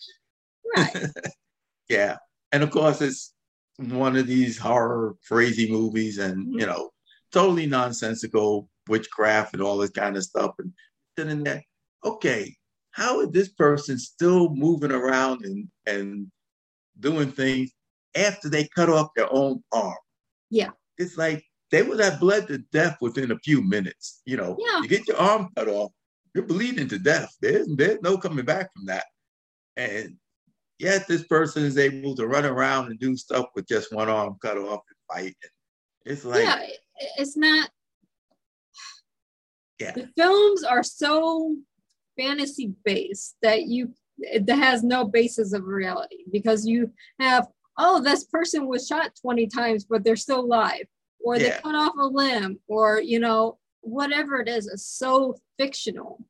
Right. 0.75 1.05
yeah, 1.89 2.17
and 2.51 2.63
of 2.63 2.71
course, 2.71 3.01
it's 3.01 3.33
one 3.77 4.15
of 4.15 4.27
these 4.27 4.57
horror 4.57 5.15
crazy 5.27 5.71
movies, 5.71 6.17
and 6.17 6.47
Mhm. 6.47 6.59
you 6.59 6.65
know, 6.65 6.91
totally 7.31 7.65
nonsensical 7.65 8.69
witchcraft 8.89 9.53
and 9.53 9.61
all 9.61 9.77
this 9.77 9.89
kind 9.91 10.17
of 10.17 10.23
stuff. 10.23 10.53
And 10.59 10.73
sitting 11.17 11.43
there, 11.43 11.63
okay, 12.03 12.55
how 12.91 13.21
is 13.21 13.29
this 13.31 13.49
person 13.49 13.97
still 13.97 14.49
moving 14.49 14.91
around 14.91 15.45
and 15.45 15.69
and 15.85 16.31
doing 16.99 17.31
things 17.31 17.71
after 18.15 18.49
they 18.49 18.67
cut 18.75 18.89
off 18.89 19.09
their 19.15 19.31
own 19.33 19.63
arm? 19.71 19.97
Yeah. 20.49 20.71
it's 20.97 21.17
like 21.17 21.43
they 21.71 21.81
would 21.81 21.99
have 21.99 22.19
bled 22.19 22.47
to 22.47 22.59
death 22.59 22.97
within 23.01 23.31
a 23.31 23.39
few 23.39 23.61
minutes. 23.61 24.21
You 24.25 24.37
know, 24.37 24.55
Yeah. 24.59 24.81
you 24.81 24.87
get 24.87 25.07
your 25.07 25.17
arm 25.17 25.49
cut 25.55 25.67
off, 25.69 25.91
you're 26.35 26.45
bleeding 26.45 26.87
to 26.89 26.99
death. 26.99 27.33
There's 27.41 27.67
there's 27.75 28.01
no 28.01 28.17
coming 28.17 28.45
back 28.45 28.71
from 28.73 28.85
that. 28.87 29.05
And 29.77 30.19
yet 30.81 31.07
this 31.07 31.23
person 31.23 31.63
is 31.63 31.77
able 31.77 32.15
to 32.15 32.27
run 32.27 32.45
around 32.45 32.87
and 32.87 32.99
do 32.99 33.15
stuff 33.15 33.45
with 33.55 33.67
just 33.67 33.93
one 33.93 34.09
arm 34.09 34.35
cut 34.41 34.57
off 34.57 34.81
and 34.89 35.25
fight. 35.25 35.35
It's 36.05 36.25
like 36.25 36.43
yeah. 36.43 36.65
It's 37.17 37.37
not 37.37 37.69
Yeah. 39.79 39.91
the 39.93 40.09
films 40.17 40.63
are 40.63 40.83
so 40.83 41.55
fantasy 42.17 42.73
based 42.83 43.35
that 43.41 43.63
you 43.67 43.93
it 44.19 44.47
has 44.49 44.83
no 44.83 45.05
basis 45.05 45.53
of 45.53 45.65
reality 45.65 46.25
because 46.31 46.65
you 46.65 46.91
have 47.19 47.47
oh 47.79 48.01
this 48.01 48.25
person 48.25 48.67
was 48.67 48.85
shot 48.85 49.11
20 49.21 49.47
times 49.47 49.85
but 49.85 50.03
they're 50.03 50.15
still 50.15 50.41
alive 50.41 50.85
or 51.23 51.39
they 51.39 51.49
cut 51.63 51.73
off 51.73 51.93
a 51.97 52.05
limb 52.05 52.59
or 52.67 53.01
you 53.01 53.19
know 53.19 53.57
whatever 53.81 54.39
it 54.41 54.47
is 54.47 54.67
is 54.67 54.85
so 54.85 55.35
fictional 55.57 56.23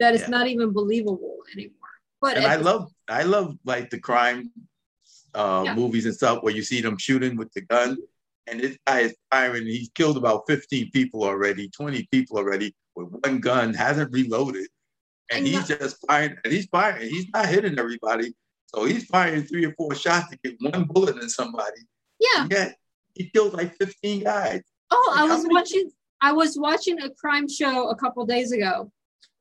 that 0.00 0.14
it's 0.14 0.24
Yeah. 0.24 0.28
not 0.30 0.46
even 0.48 0.72
believable 0.72 1.38
anymore 1.54 1.81
but 2.22 2.36
and 2.38 2.46
I 2.46 2.56
the- 2.56 2.64
love 2.64 2.90
I 3.08 3.22
love 3.24 3.56
like 3.64 3.90
the 3.90 3.98
crime 4.00 4.50
uh, 5.34 5.62
Yeah. 5.66 5.74
movies 5.74 6.06
and 6.06 6.14
stuff 6.14 6.42
where 6.42 6.54
you 6.54 6.62
see 6.62 6.80
them 6.80 6.96
shooting 6.98 7.36
with 7.36 7.52
the 7.52 7.62
gun, 7.62 7.96
and 8.46 8.60
this 8.60 8.76
guy 8.86 9.00
is 9.00 9.14
firing. 9.30 9.66
He's 9.66 9.90
killed 9.94 10.16
about 10.16 10.44
fifteen 10.46 10.90
people 10.90 11.24
already, 11.24 11.68
twenty 11.68 12.06
people 12.12 12.38
already 12.38 12.74
with 12.96 13.08
one 13.24 13.40
gun, 13.40 13.74
hasn't 13.74 14.12
reloaded, 14.12 14.68
and 15.30 15.44
I 15.46 15.48
he's 15.48 15.66
just 15.68 15.96
firing. 16.06 16.36
And 16.44 16.52
he's 16.52 16.66
firing. 16.66 17.08
He's 17.10 17.26
not 17.34 17.46
hitting 17.46 17.78
everybody, 17.78 18.32
so 18.66 18.84
he's 18.84 19.04
firing 19.06 19.42
three 19.44 19.64
or 19.64 19.72
four 19.74 19.94
shots 19.94 20.28
to 20.30 20.38
get 20.44 20.56
one 20.60 20.84
bullet 20.84 21.16
in 21.22 21.28
somebody. 21.28 21.80
yeah 22.20 22.42
And 22.42 22.50
yet 22.52 22.76
he 23.14 23.28
killed 23.30 23.52
like 23.54 23.74
fifteen 23.76 24.22
guys. 24.24 24.62
Oh, 24.90 25.12
I 25.16 25.22
Like, 25.22 25.28
how 25.30 25.34
was 25.36 25.42
many- 25.44 25.54
watching. 25.54 25.90
I 26.20 26.32
was 26.32 26.56
watching 26.56 27.00
a 27.02 27.10
crime 27.10 27.48
show 27.48 27.88
a 27.88 27.96
couple 27.96 28.24
days 28.26 28.52
ago, 28.52 28.92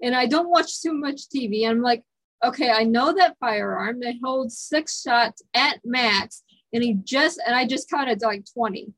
and 0.02 0.16
I 0.16 0.26
don't 0.26 0.50
watch 0.50 0.82
too 0.82 0.94
much 0.94 1.28
TV. 1.30 1.68
I'm 1.70 1.82
like, 1.82 2.02
okay, 2.44 2.70
I 2.72 2.84
know 2.84 3.14
that 3.14 3.36
firearm 3.40 4.00
that 4.02 4.16
holds 4.24 4.58
six 4.58 5.02
shots 5.02 5.42
at 5.54 5.80
max, 5.86 6.44
and 6.74 6.84
he 6.84 6.96
just 7.04 7.40
and 7.46 7.56
I 7.56 7.66
just 7.66 7.90
counted 7.90 8.22
like 8.22 8.46
twenty. 8.54 8.94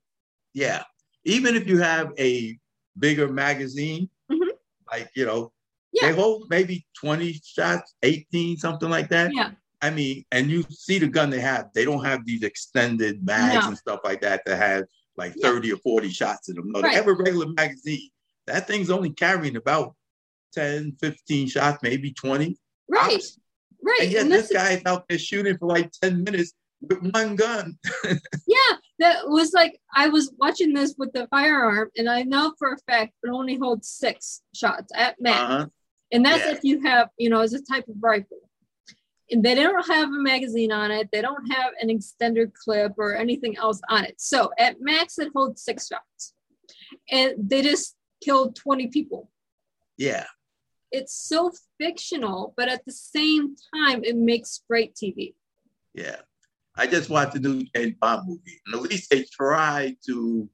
Yeah. 0.53 0.83
Even 1.25 1.55
if 1.55 1.67
you 1.67 1.79
have 1.79 2.11
a 2.19 2.57
bigger 2.99 3.27
magazine, 3.27 4.09
Mhm. 4.31 4.49
like, 4.91 5.09
you 5.15 5.25
know, 5.25 5.51
Yeah. 5.93 6.09
they 6.09 6.15
hold 6.15 6.47
maybe 6.49 6.85
20 6.99 7.33
shots, 7.43 7.95
18, 8.03 8.57
something 8.57 8.89
like 8.89 9.09
that. 9.09 9.31
Yeah, 9.33 9.51
I 9.81 9.89
mean, 9.89 10.25
and 10.31 10.49
you 10.49 10.63
see 10.69 10.99
the 10.99 11.07
gun 11.07 11.29
they 11.29 11.39
have, 11.39 11.71
they 11.73 11.85
don't 11.85 12.03
have 12.03 12.25
these 12.25 12.43
extended 12.43 13.25
mags 13.25 13.63
No. 13.63 13.69
and 13.69 13.77
stuff 13.77 14.01
like 14.03 14.21
that 14.21 14.43
that 14.45 14.57
have 14.57 14.85
like 15.17 15.33
Yeah. 15.37 15.49
30 15.49 15.71
or 15.71 15.77
40 15.77 16.09
shots 16.09 16.49
in 16.49 16.55
them. 16.55 16.71
No, 16.71 16.81
Right. 16.81 16.91
they 16.91 16.95
have 16.97 17.07
a 17.07 17.13
regular 17.13 17.47
magazine. 17.47 18.09
That 18.45 18.67
thing's 18.67 18.89
only 18.89 19.11
carrying 19.11 19.55
about 19.55 19.95
10, 20.51 20.91
15 20.99 21.47
shots, 21.47 21.79
maybe 21.81 22.11
20. 22.13 22.57
Right, 22.89 23.23
right. 23.83 23.99
And 24.01 24.11
yet 24.11 24.21
And 24.23 24.31
this 24.31 24.47
this, 24.49 24.57
guy's 24.57 24.81
out 24.85 25.05
there 25.09 25.17
shooting 25.19 25.57
for 25.57 25.67
like 25.67 25.91
10 26.01 26.23
minutes 26.23 26.53
with 26.81 26.99
one 27.13 27.35
gun. 27.35 27.77
yeah, 28.05 28.75
that 28.99 29.27
was 29.27 29.53
like 29.53 29.79
I 29.95 30.09
was 30.09 30.31
watching 30.37 30.73
this 30.73 30.95
with 30.97 31.13
the 31.13 31.27
firearm, 31.27 31.89
and 31.97 32.09
I 32.09 32.23
know 32.23 32.53
for 32.59 32.73
a 32.73 32.77
fact 32.91 33.13
it 33.23 33.29
only 33.29 33.55
holds 33.55 33.89
six 33.89 34.41
shots 34.53 34.91
at 34.95 35.19
max. 35.21 35.39
Uh-huh. 35.39 35.65
And 36.11 36.25
that's 36.25 36.45
Yeah. 36.45 36.51
if 36.51 36.63
you 36.63 36.81
have, 36.81 37.09
you 37.17 37.29
know, 37.29 37.39
as 37.41 37.53
a 37.53 37.61
type 37.63 37.87
of 37.87 37.95
rifle. 37.99 38.37
And 39.31 39.41
they 39.41 39.55
don't 39.55 39.87
have 39.87 40.09
a 40.09 40.11
magazine 40.11 40.71
on 40.71 40.91
it. 40.91 41.09
They 41.11 41.21
don't 41.21 41.51
have 41.51 41.71
an 41.81 41.87
extender 41.89 42.51
clip 42.53 42.91
or 42.97 43.15
anything 43.15 43.57
else 43.57 43.81
on 43.89 44.03
it. 44.03 44.15
So 44.19 44.51
at 44.59 44.75
max, 44.79 45.17
it 45.17 45.29
holds 45.35 45.63
six 45.63 45.87
shots. 45.87 46.33
And 47.09 47.33
they 47.37 47.63
just 47.63 47.95
killed 48.23 48.55
20 48.55 48.87
people. 48.87 49.31
Yeah. 49.97 50.25
It's 50.93 51.13
so 51.13 51.51
fictional, 51.77 52.53
but 52.55 52.69
at 52.69 52.85
the 52.85 52.93
same 52.93 53.57
time, 53.75 54.05
it 54.05 54.15
makes 54.15 54.61
great 54.69 54.95
TV. 54.95 55.33
Yeah. 55.93 56.17
I 56.75 56.87
just 56.87 57.09
watched 57.09 57.33
the 57.33 57.39
new 57.39 57.65
James 57.75 57.95
Bond 58.01 58.27
movie, 58.27 58.59
and 58.65 58.73
at 58.73 58.81
least 58.81 59.11
they 59.11 59.25
try 59.31 59.95
to 60.07 60.49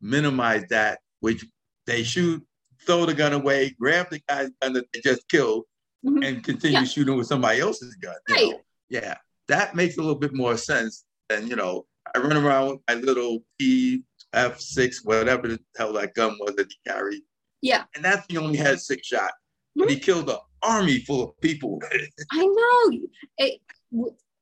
minimize 0.00 0.64
that, 0.70 1.00
which 1.18 1.44
they 1.86 2.04
shoot, 2.04 2.46
throw 2.86 3.06
the 3.06 3.14
gun 3.14 3.32
away, 3.32 3.74
grab 3.80 4.08
the 4.10 4.20
guy's 4.28 4.50
gun 4.60 4.74
that 4.74 4.86
they 4.92 5.00
just 5.00 5.28
killed, 5.28 5.64
mm-hmm. 6.06 6.22
and 6.22 6.44
continue 6.44 6.78
yeah. 6.78 6.84
shooting 6.84 7.16
with 7.16 7.26
somebody 7.26 7.58
else's 7.58 7.96
gun. 7.96 8.14
Right. 8.30 8.52
Know? 8.52 8.60
Yeah, 8.88 9.16
that 9.48 9.74
makes 9.74 9.96
a 9.96 10.00
little 10.00 10.14
bit 10.14 10.32
more 10.32 10.56
sense 10.56 11.04
than 11.28 11.48
you 11.48 11.56
know. 11.56 11.86
I 12.14 12.20
run 12.20 12.36
around 12.36 12.68
with 12.68 12.80
my 12.86 12.94
little 12.94 13.40
P 13.58 14.04
F 14.32 14.60
six, 14.60 15.04
whatever 15.04 15.48
the 15.48 15.58
hell 15.76 15.92
that 15.94 16.14
gun 16.14 16.36
was 16.38 16.54
that 16.54 16.68
he 16.70 16.76
carried. 16.88 17.22
Yeah, 17.62 17.82
and 17.96 18.04
that 18.04 18.26
thing 18.26 18.38
only 18.38 18.58
had 18.58 18.78
six 18.78 19.08
shots. 19.08 19.34
Mm-hmm. 19.78 19.88
He 19.88 19.98
killed 19.98 20.30
an 20.30 20.38
army 20.62 21.00
full 21.00 21.22
of 21.22 21.40
people. 21.40 21.80
I 22.32 22.46
know. 22.46 22.98
It, 23.38 23.60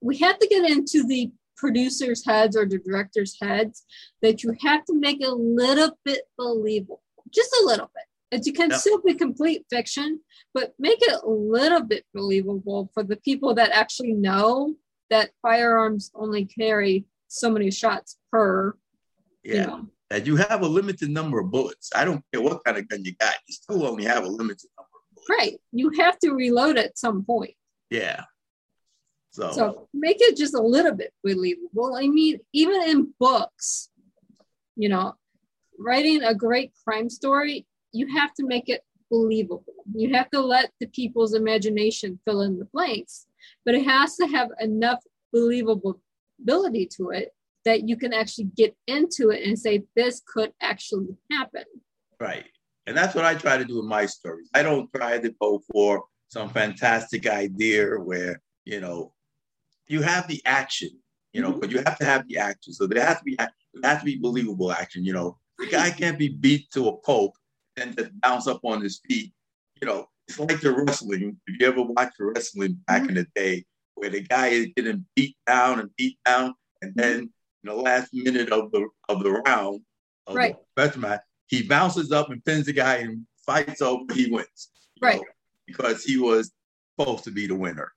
we 0.01 0.19
have 0.19 0.39
to 0.39 0.47
get 0.47 0.71
into 0.71 1.05
the 1.07 1.31
producers' 1.57 2.25
heads 2.27 2.57
or 2.57 2.67
the 2.67 2.79
directors' 2.79 3.37
heads 3.41 3.85
that 4.21 4.43
you 4.43 4.55
have 4.63 4.85
to 4.85 4.99
make 4.99 5.21
it 5.21 5.29
a 5.29 5.35
little 5.35 5.97
bit 6.05 6.23
believable, 6.37 7.03
just 7.31 7.53
a 7.63 7.67
little 7.67 7.91
bit. 7.95 8.05
It 8.33 8.47
you 8.47 8.53
can 8.53 8.71
yep. 8.71 8.81
still 8.81 9.01
be 9.03 9.15
complete 9.15 9.67
fiction, 9.71 10.21
but 10.55 10.75
make 10.79 10.99
it 11.03 11.21
a 11.23 11.29
little 11.29 11.83
bit 11.83 12.05
believable 12.15 12.91
for 12.95 13.03
the 13.03 13.17
people 13.17 13.55
that 13.55 13.71
actually 13.73 14.15
know 14.15 14.75
that 15.11 15.31
firearms 15.43 16.11
only 16.15 16.47
carry 16.47 17.05
so 17.29 17.51
many 17.51 17.71
shots 17.71 18.19
per. 18.31 18.75
Yeah. 19.45 19.55
You 19.55 19.67
know. 19.67 19.87
That 20.11 20.27
you 20.27 20.37
have 20.37 20.63
a 20.63 20.67
limited 20.67 21.11
number 21.11 21.41
of 21.41 21.51
bullets. 21.51 21.91
I 21.95 22.05
don't 22.05 22.25
care 22.33 22.43
what 22.43 22.65
kind 22.65 22.77
of 22.77 22.89
gun 22.89 23.05
you 23.05 23.15
got, 23.15 23.35
you 23.47 23.55
still 23.55 23.87
only 23.87 24.05
have 24.05 24.25
a 24.25 24.29
limited 24.29 24.69
number. 24.77 24.82
Right. 25.29 25.61
You 25.73 25.91
have 25.99 26.19
to 26.21 26.33
reload 26.33 26.77
at 26.79 26.99
some 26.99 27.25
point. 27.25 27.55
Yeah. 27.91 28.25
So, 29.31 29.51
so 29.53 29.89
make 29.95 30.19
it 30.21 30.37
just 30.37 30.55
a 30.55 30.61
little 30.61 30.93
bit 30.93 31.13
believable. 31.25 31.95
I 31.97 32.07
mean, 32.07 32.41
even 32.53 32.83
in 32.83 33.15
books, 33.19 33.89
you 34.77 34.89
know, 34.89 35.15
writing 35.79 36.23
a 36.23 36.35
great 36.35 36.73
crime 36.85 37.09
story, 37.09 37.67
you 37.93 38.07
have 38.15 38.35
to 38.35 38.47
make 38.47 38.69
it 38.69 38.83
believable. 39.11 39.65
You 39.95 40.15
have 40.15 40.31
to 40.31 40.41
let 40.41 40.71
the 40.81 40.87
people's 40.87 41.35
imagination 41.35 42.19
fill 42.25 42.43
in 42.43 42.59
the 42.59 42.67
blanks, 42.67 43.27
but 43.65 43.75
it 43.75 43.85
has 43.85 44.17
to 44.17 44.27
have 44.27 44.49
enough 44.61 45.03
believability 45.35 46.89
to 46.97 47.11
it 47.11 47.31
that 47.65 47.89
you 47.89 47.97
can 47.97 48.13
actually 48.13 48.51
get 48.57 48.77
into 48.87 49.31
it 49.31 49.47
and 49.47 49.59
say, 49.59 49.85
this 49.95 50.21
could 50.27 50.53
actually 50.61 51.17
happen. 51.31 51.65
Right. 52.19 52.47
And 52.87 52.97
that's 52.97 53.15
what 53.15 53.25
I 53.25 53.35
try 53.35 53.59
to 53.59 53.65
do 53.65 53.79
in 53.81 53.87
my 53.87 54.07
stories. 54.07 54.49
I 54.55 54.63
don't 54.63 54.93
try 54.93 55.19
to 55.19 55.35
go 55.41 55.63
for 55.71 56.05
some 56.29 56.49
fantastic 56.49 57.27
idea 57.27 57.95
where, 57.95 58.41
you 58.65 58.81
know, 58.81 59.13
you 59.87 60.03
have 60.03 60.27
the 60.27 60.41
action, 60.45 60.91
you 61.33 61.43
know, 61.43 61.51
mm-hmm. 61.51 61.61
but 61.61 61.71
you 61.71 61.79
have 61.79 61.99
to 61.99 62.05
have 62.05 62.27
the 62.29 62.39
action. 62.39 62.73
So 62.73 62.87
there 62.87 63.05
has 63.05 63.19
to 63.19 63.25
be 63.25 63.37
there 63.37 63.51
has 63.85 64.01
to 64.01 64.05
be 64.05 64.19
believable 64.19 64.73
action. 64.73 65.05
You 65.05 65.13
know, 65.13 65.39
the 65.59 65.67
guy 65.67 65.91
can't 65.91 66.19
be 66.19 66.29
beat 66.29 66.71
to 66.73 66.89
a 66.89 66.97
pulp 66.99 67.35
and 67.77 67.97
just 67.97 68.11
bounce 68.21 68.47
up 68.47 68.65
on 68.65 68.83
his 68.83 69.01
feet. 69.07 69.33
You 69.81 69.87
know, 69.87 70.07
it's 70.29 70.39
like 70.39 70.61
the 70.61 70.73
wrestling. 70.73 71.37
If 71.47 71.61
you 71.61 71.67
ever 71.67 71.83
watch 71.83 72.13
wrestling 72.19 72.79
back 72.87 73.03
mm-hmm. 73.03 73.11
in 73.11 73.15
the 73.15 73.27
day, 73.35 73.65
where 73.95 74.11
the 74.11 74.21
guy 74.21 74.49
is 74.49 74.69
getting 74.75 75.05
beat 75.15 75.37
down 75.47 75.81
and 75.81 75.91
beat 75.97 76.19
down, 76.25 76.55
and 76.81 76.93
mm-hmm. 76.93 77.01
then 77.01 77.19
in 77.21 77.31
the 77.65 77.75
last 77.75 78.13
minute 78.13 78.51
of 78.51 78.71
the 78.73 78.89
of 79.09 79.23
the 79.23 79.31
round 79.31 79.81
of 80.27 80.35
right. 80.35 80.55
the 80.55 80.83
best 80.83 80.97
match, 80.99 81.21
he 81.47 81.63
bounces 81.63 82.13
up 82.13 82.31
and 82.31 82.45
pins 82.45 82.67
the 82.67 82.73
guy 82.73 82.97
and 82.97 83.27
fights 83.45 83.83
over. 83.83 84.13
He 84.15 84.31
wins, 84.31 84.71
right? 85.01 85.21
Know, 85.21 85.25
because 85.67 86.05
he 86.05 86.19
was 86.19 86.53
supposed 86.99 87.25
to 87.25 87.31
be 87.31 87.47
the 87.47 87.55
winner. 87.55 87.93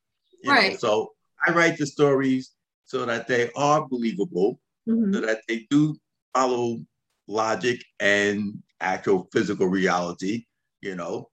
right. 0.46 0.74
Know? 0.74 0.78
So 0.78 1.12
I 1.46 1.52
write 1.52 1.78
the 1.78 1.86
stories 1.86 2.52
so 2.86 3.06
that 3.06 3.28
they 3.28 3.50
are 3.56 3.88
believable, 3.88 4.60
mm-hmm. 4.88 5.14
so 5.14 5.22
that 5.22 5.42
they 5.48 5.66
do 5.70 5.96
follow 6.34 6.80
logic 7.28 7.84
and 8.00 8.62
actual 8.82 9.28
physical 9.32 9.68
reality. 9.68 10.46
You 10.82 10.96
know, 10.96 11.30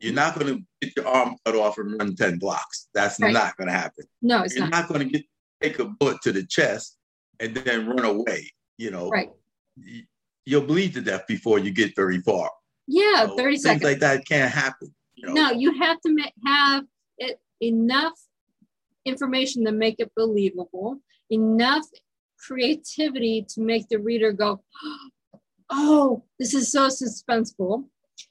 you're 0.00 0.14
not 0.14 0.38
going 0.38 0.54
to 0.54 0.62
get 0.80 0.96
your 0.96 1.06
arm 1.06 1.36
cut 1.44 1.54
off 1.54 1.78
and 1.78 1.98
run 1.98 2.16
10 2.16 2.38
blocks. 2.38 2.88
That's 2.94 3.20
right. 3.20 3.32
not 3.32 3.56
going 3.56 3.68
to 3.68 3.74
happen. 3.74 4.04
No, 4.22 4.42
it's 4.42 4.54
you're 4.54 4.64
not, 4.64 4.82
not 4.82 4.88
going 4.88 5.00
to 5.00 5.18
get 5.18 5.24
take 5.62 5.78
a 5.78 5.84
bullet 5.84 6.20
to 6.22 6.32
the 6.32 6.44
chest 6.44 6.98
and 7.40 7.54
then 7.54 7.86
run 7.86 8.04
away. 8.04 8.50
You 8.78 8.90
know, 8.90 9.08
right. 9.08 9.30
You'll 10.46 10.66
bleed 10.66 10.94
to 10.94 11.00
death 11.00 11.26
before 11.26 11.58
you 11.58 11.70
get 11.70 11.96
very 11.96 12.20
far. 12.20 12.50
Yeah, 12.86 13.26
so 13.26 13.36
30 13.36 13.50
things 13.50 13.62
seconds. 13.62 13.82
like 13.82 13.98
that 14.00 14.26
can't 14.26 14.52
happen. 14.52 14.94
You 15.14 15.28
know? 15.28 15.34
No, 15.34 15.50
you 15.52 15.72
have 15.80 16.00
to 16.02 16.12
ma- 16.12 16.46
have 16.46 16.84
it 17.18 17.40
enough 17.60 18.18
information 19.04 19.64
to 19.64 19.72
make 19.72 19.96
it 19.98 20.12
believable, 20.16 20.98
enough 21.30 21.86
creativity 22.38 23.46
to 23.48 23.60
make 23.60 23.88
the 23.88 23.98
reader 23.98 24.32
go, 24.32 24.62
oh, 25.70 26.24
this 26.38 26.54
is 26.54 26.70
so 26.70 26.88
suspenseful. 26.88 27.84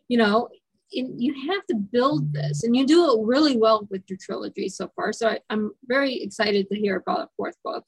You 0.08 0.17
know, 0.17 0.49
you 0.91 1.34
have 1.52 1.65
to 1.67 1.76
build 1.76 2.34
this, 2.34 2.63
and 2.63 2.76
you 2.76 2.86
do 2.86 3.12
it 3.12 3.26
really 3.26 3.58
well 3.58 3.88
with 3.89 4.04
your 4.08 4.19
trilogy 4.21 4.69
so 4.69 4.91
far. 4.95 5.12
So 5.12 5.30
I, 5.30 5.39
I'm 5.49 5.71
very 5.88 6.21
excited 6.21 6.69
to 6.69 6.76
hear 6.76 6.97
about 6.97 7.21
a 7.21 7.30
fourth 7.36 7.56
book. 7.63 7.84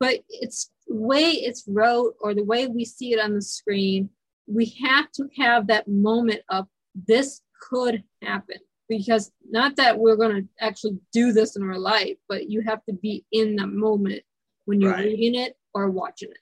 But 0.00 0.20
it's 0.28 0.70
way 0.86 1.30
it's 1.30 1.64
wrote 1.66 2.14
or 2.20 2.34
the 2.34 2.44
way 2.44 2.66
we 2.66 2.84
see 2.84 3.12
it 3.12 3.20
on 3.20 3.34
the 3.34 3.42
screen, 3.42 4.10
we 4.46 4.76
have 4.82 5.10
to 5.12 5.28
have 5.36 5.66
that 5.66 5.88
moment 5.88 6.40
of 6.48 6.66
this 7.06 7.42
could 7.60 8.02
happen 8.22 8.58
because 8.88 9.30
not 9.50 9.76
that 9.76 9.98
we're 9.98 10.16
going 10.16 10.42
to 10.42 10.48
actually 10.64 10.98
do 11.12 11.32
this 11.32 11.56
in 11.56 11.62
our 11.62 11.78
life, 11.78 12.16
but 12.28 12.48
you 12.48 12.62
have 12.62 12.84
to 12.86 12.92
be 12.94 13.24
in 13.32 13.56
the 13.56 13.66
moment 13.66 14.22
when 14.64 14.80
you're 14.80 14.92
right. 14.92 15.04
reading 15.04 15.34
it 15.34 15.56
or 15.74 15.90
watching 15.90 16.30
it. 16.30 16.38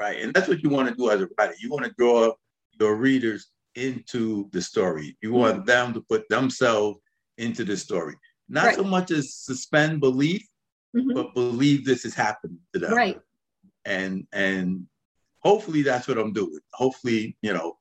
Right. 0.00 0.20
And 0.20 0.34
that's 0.34 0.48
what 0.48 0.62
you 0.62 0.70
want 0.70 0.88
to 0.88 0.94
do 0.94 1.10
as 1.10 1.20
a 1.20 1.28
writer. 1.38 1.54
You 1.60 1.70
want 1.70 1.84
to 1.84 1.92
draw 1.96 2.32
your 2.80 2.96
readers 2.96 3.50
into 3.76 4.50
the 4.50 4.60
story. 4.60 5.16
You 5.22 5.32
want 5.32 5.64
them 5.64 5.94
to 5.94 6.00
put 6.00 6.28
themselves 6.28 6.98
into 7.38 7.64
the 7.64 7.76
story. 7.76 8.16
Not 8.48 8.66
right. 8.66 8.76
so 8.76 8.84
much 8.84 9.10
as 9.10 9.34
suspend 9.34 10.00
belief, 10.00 10.46
mm-hmm. 10.96 11.12
but 11.14 11.34
believe 11.34 11.84
this 11.84 12.04
is 12.04 12.14
happening 12.14 12.58
to 12.72 12.80
them. 12.80 12.94
Right. 12.94 13.20
And 13.84 14.26
and 14.32 14.86
hopefully 15.40 15.82
that's 15.82 16.08
what 16.08 16.18
I'm 16.18 16.32
doing. 16.32 16.60
Hopefully, 16.72 17.36
you 17.42 17.52
know, 17.52 17.78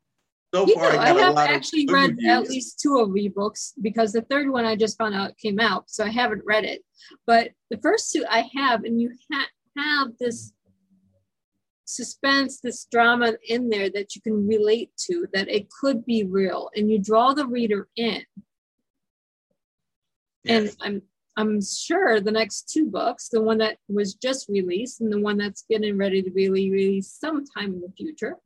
so 0.54 0.67
you 0.67 0.76
far, 0.76 0.91
know, 0.91 1.00
I, 1.00 1.13
I 1.13 1.21
have 1.21 1.38
actually 1.38 1.88
read 1.88 2.12
reviews. 2.12 2.30
at 2.30 2.50
least 2.50 2.80
two 2.80 2.97
of 2.97 3.13
the 3.13 3.30
books 3.30 3.74
because 3.82 4.12
the 4.12 4.24
third 4.24 4.50
one 4.50 4.65
I 4.65 4.76
just 4.76 4.97
found 4.97 5.15
out 5.15 5.38
came 5.38 5.60
out, 5.60 5.89
so 5.89 6.04
I 6.04 6.10
haven't 6.10 6.43
read 6.45 6.65
it. 6.65 6.82
But 7.26 7.52
the 7.69 7.78
first 7.78 8.12
two 8.12 8.26
I 8.30 8.50
have, 8.56 8.84
and 8.84 9.00
you 9.00 9.12
ha- 9.32 9.47
have 9.78 10.10
this 10.19 10.52
suspense, 11.86 12.60
this 12.60 12.86
drama 12.91 13.34
in 13.47 13.69
there 13.69 13.89
that 13.91 14.13
you 14.13 14.21
can 14.21 14.45
relate 14.45 14.91
to, 15.10 15.26
that 15.34 15.47
it 15.47 15.67
could 15.69 16.06
be 16.06 16.26
real, 16.26 16.69
and 16.76 16.91
you 16.91 17.00
draw 17.00 17.34
the 17.34 17.47
reader 17.47 17.88
in. 17.95 18.24
Yes. 20.43 20.76
And 20.76 20.76
I'm 20.82 21.02
I'm 21.37 21.61
sure 21.61 22.19
the 22.19 22.31
next 22.31 22.69
two 22.69 22.87
books, 22.87 23.29
the 23.29 23.41
one 23.41 23.59
that 23.59 23.77
was 23.87 24.15
just 24.15 24.49
released 24.49 25.01
and 25.01 25.11
the 25.11 25.19
one 25.19 25.37
that's 25.37 25.63
getting 25.69 25.97
ready 25.97 26.21
to 26.21 26.29
be 26.29 26.49
released 26.49 27.19
sometime 27.19 27.73
in 27.73 27.81
the 27.81 27.91
future, 27.97 28.37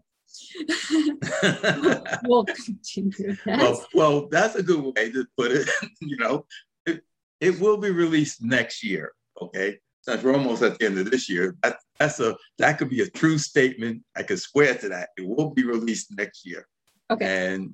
we'll 2.26 2.46
continue 2.46 3.36
that. 3.46 3.60
Well, 3.60 3.86
well, 3.94 4.28
that's 4.28 4.56
a 4.56 4.64
good 4.64 4.84
way 4.84 5.12
to 5.12 5.26
put 5.38 5.52
it. 5.52 5.70
you 6.02 6.18
know, 6.18 6.46
it, 6.86 7.02
it 7.40 7.60
will 7.60 7.78
be 7.78 7.92
released 7.92 8.44
next 8.44 8.84
year. 8.84 9.14
Okay, 9.42 9.80
since 10.02 10.24
we're 10.24 10.36
almost 10.36 10.62
at 10.62 10.78
the 10.78 10.86
end 10.86 10.98
of 11.00 11.10
this 11.10 11.30
year, 11.30 11.56
that, 11.64 11.78
that's 12.00 12.20
a 12.20 12.36
that 12.58 12.78
could 12.78 12.90
be 12.90 13.02
a 13.02 13.10
true 13.10 13.38
statement. 13.38 14.04
I 14.16 14.24
could 14.24 14.40
swear 14.40 14.76
to 14.76 14.90
that. 14.90 15.10
It 15.18 15.28
will 15.28 15.52
be 15.52 15.64
released 15.64 16.16
next 16.18 16.46
year. 16.46 16.68
Okay, 17.10 17.54
and 17.54 17.74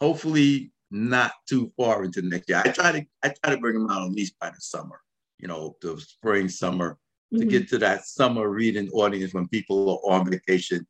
hopefully 0.00 0.72
not 0.90 1.32
too 1.48 1.72
far 1.76 2.04
into 2.04 2.22
next 2.22 2.48
year. 2.48 2.62
I 2.64 2.70
try 2.70 2.92
to 2.92 3.06
I 3.22 3.34
try 3.42 3.54
to 3.54 3.60
bring 3.60 3.74
them 3.74 3.90
out 3.90 4.06
at 4.06 4.12
least 4.12 4.38
by 4.38 4.50
the 4.50 4.60
summer. 4.60 5.00
You 5.38 5.48
know, 5.48 5.76
the 5.82 6.00
spring 6.00 6.48
summer 6.48 6.98
mm-hmm. 7.32 7.40
to 7.40 7.46
get 7.46 7.68
to 7.68 7.78
that 7.78 8.06
summer 8.06 8.48
reading 8.48 8.88
audience 8.90 9.34
when 9.34 9.48
people 9.48 10.00
are 10.04 10.12
on 10.12 10.30
vacation 10.30 10.86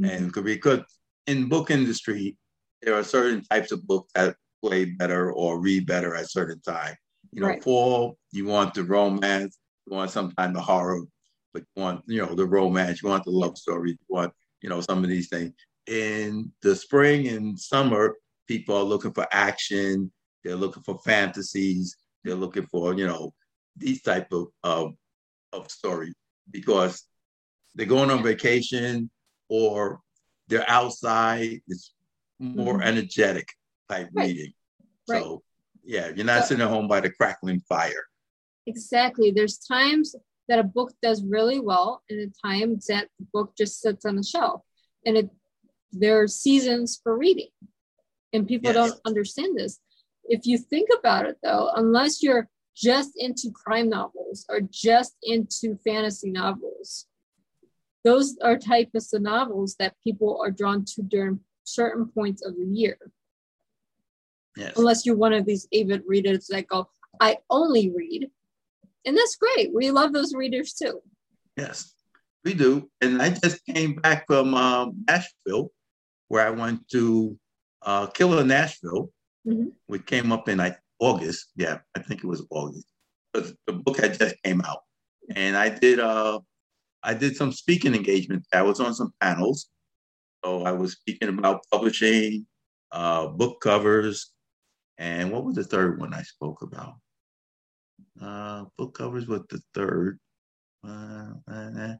Mm-hmm. 0.00 0.24
And 0.24 0.44
because 0.44 0.80
in 1.26 1.48
book 1.48 1.70
industry, 1.70 2.36
there 2.82 2.94
are 2.94 3.04
certain 3.04 3.44
types 3.44 3.72
of 3.72 3.86
books 3.86 4.10
that 4.14 4.36
play 4.64 4.86
better 4.86 5.32
or 5.32 5.60
read 5.60 5.86
better 5.86 6.14
at 6.14 6.30
certain 6.30 6.60
time. 6.60 6.94
You 7.32 7.42
know, 7.42 7.48
right. 7.48 7.62
fall, 7.62 8.18
you 8.32 8.46
want 8.46 8.74
the 8.74 8.82
romance, 8.82 9.58
you 9.86 9.96
want 9.96 10.10
sometimes 10.10 10.54
the 10.54 10.60
horror, 10.60 11.02
but 11.52 11.62
you 11.76 11.82
want, 11.82 12.02
you 12.06 12.24
know, 12.24 12.34
the 12.34 12.46
romance, 12.46 13.02
you 13.02 13.08
want 13.08 13.24
the 13.24 13.30
love 13.30 13.56
story, 13.56 13.90
you 13.90 13.98
want, 14.08 14.32
you 14.62 14.68
know, 14.68 14.80
some 14.80 15.04
of 15.04 15.10
these 15.10 15.28
things. 15.28 15.52
In 15.86 16.52
the 16.62 16.74
spring 16.74 17.28
and 17.28 17.58
summer, 17.58 18.16
people 18.50 18.76
are 18.76 18.82
looking 18.82 19.12
for 19.12 19.28
action, 19.30 20.10
they're 20.42 20.56
looking 20.56 20.82
for 20.82 20.98
fantasies, 21.04 21.96
they're 22.24 22.34
looking 22.34 22.66
for, 22.66 22.94
you 22.94 23.06
know, 23.06 23.32
these 23.76 24.02
type 24.02 24.32
of 24.32 24.48
of, 24.64 24.92
of 25.52 25.70
stories 25.70 26.16
because 26.50 27.04
they're 27.76 27.86
going 27.86 28.10
on 28.10 28.24
vacation, 28.24 29.08
or 29.48 30.00
they're 30.48 30.68
outside. 30.68 31.60
It's 31.68 31.94
more 32.40 32.78
mm-hmm. 32.78 32.88
energetic 32.90 33.46
type 33.88 34.08
right. 34.12 34.26
reading. 34.26 34.52
Right. 35.08 35.22
So 35.22 35.42
Yeah, 35.84 36.08
you're 36.14 36.26
not 36.26 36.42
So- 36.42 36.48
sitting 36.48 36.64
at 36.64 36.70
home 36.70 36.88
by 36.88 37.00
the 37.00 37.10
crackling 37.10 37.60
fire. 37.68 38.04
Exactly. 38.66 39.30
There's 39.30 39.58
times 39.58 40.16
that 40.48 40.58
a 40.58 40.64
book 40.64 40.92
does 41.00 41.22
really 41.22 41.60
well, 41.60 42.02
and 42.10 42.18
the 42.18 42.32
times 42.44 42.86
that 42.86 43.06
the 43.18 43.26
book 43.32 43.52
just 43.56 43.80
sits 43.80 44.04
on 44.04 44.16
the 44.16 44.24
shelf. 44.24 44.62
And 45.06 45.16
it 45.16 45.30
there 45.92 46.16
are 46.22 46.28
seasons 46.28 47.00
for 47.02 47.16
reading. 47.16 47.52
And 48.32 48.46
people 48.46 48.72
Yes. 48.72 48.76
don't 48.76 49.00
understand 49.06 49.58
this. 49.58 49.80
If 50.24 50.46
you 50.46 50.58
think 50.58 50.88
about 50.96 51.26
it 51.26 51.38
though, 51.42 51.70
unless 51.74 52.22
you're 52.22 52.48
just 52.74 53.12
into 53.16 53.50
crime 53.50 53.88
novels 53.88 54.46
or 54.48 54.60
just 54.60 55.16
into 55.22 55.76
fantasy 55.84 56.30
novels, 56.30 57.06
those 58.04 58.38
are 58.42 58.56
types 58.56 59.12
of 59.12 59.22
novels 59.22 59.74
that 59.78 59.96
people 60.02 60.40
are 60.42 60.50
drawn 60.50 60.84
to 60.84 61.02
during 61.02 61.40
certain 61.64 62.06
points 62.08 62.44
of 62.44 62.56
the 62.56 62.64
year 62.64 62.98
Yes. 64.56 64.76
unless 64.76 65.06
you're 65.06 65.16
one 65.16 65.32
of 65.32 65.46
these 65.46 65.66
avid 65.74 66.02
readers 66.06 66.48
that 66.48 66.66
go, 66.66 66.88
I 67.20 67.38
only 67.48 67.90
read. 67.90 68.30
And 69.06 69.16
that's 69.16 69.36
great. 69.36 69.72
We 69.72 69.90
love 69.90 70.12
those 70.12 70.34
readers 70.34 70.74
too. 70.74 71.00
Yes, 71.56 71.94
we 72.44 72.54
do. 72.54 72.90
And 73.00 73.22
I 73.22 73.30
just 73.30 73.64
came 73.64 73.94
back 73.94 74.26
from 74.26 74.54
um, 74.54 75.04
Nashville, 75.06 75.70
where 76.28 76.46
I 76.46 76.50
went 76.50 76.88
to 76.90 77.38
uh, 77.82 78.06
Killer 78.08 78.44
Nashville, 78.44 79.10
Mhm. 79.46 79.72
which 79.86 80.04
came 80.06 80.32
up 80.32 80.48
in 80.48 80.58
like 80.58 80.78
August. 80.98 81.52
Yeah, 81.56 81.78
I 81.94 82.00
think 82.02 82.22
it 82.22 82.26
was 82.26 82.44
August. 82.50 82.86
But 83.32 83.52
the 83.66 83.72
book 83.72 83.98
had 83.98 84.18
just 84.18 84.36
came 84.42 84.60
out, 84.60 84.80
and 85.34 85.56
I 85.56 85.68
did 85.70 85.98
uh, 86.00 86.40
I 87.02 87.14
did 87.14 87.36
some 87.36 87.52
speaking 87.52 87.94
engagements. 87.94 88.48
I 88.52 88.62
was 88.62 88.80
on 88.80 88.94
some 88.94 89.12
panels, 89.20 89.70
so 90.44 90.64
I 90.64 90.72
was 90.72 90.92
speaking 90.92 91.28
about 91.30 91.64
publishing, 91.72 92.46
uh, 92.92 93.28
book 93.28 93.60
covers, 93.60 94.32
and 94.98 95.32
what 95.32 95.44
was 95.44 95.54
the 95.54 95.64
third 95.64 95.98
one 95.98 96.12
I 96.12 96.22
spoke 96.22 96.60
about? 96.62 96.94
Uh, 98.20 98.64
book 98.76 98.94
covers 98.94 99.26
was 99.26 99.42
the 99.48 99.62
third. 99.74 100.18
Uh, 100.86 101.32
uh, 101.50 101.94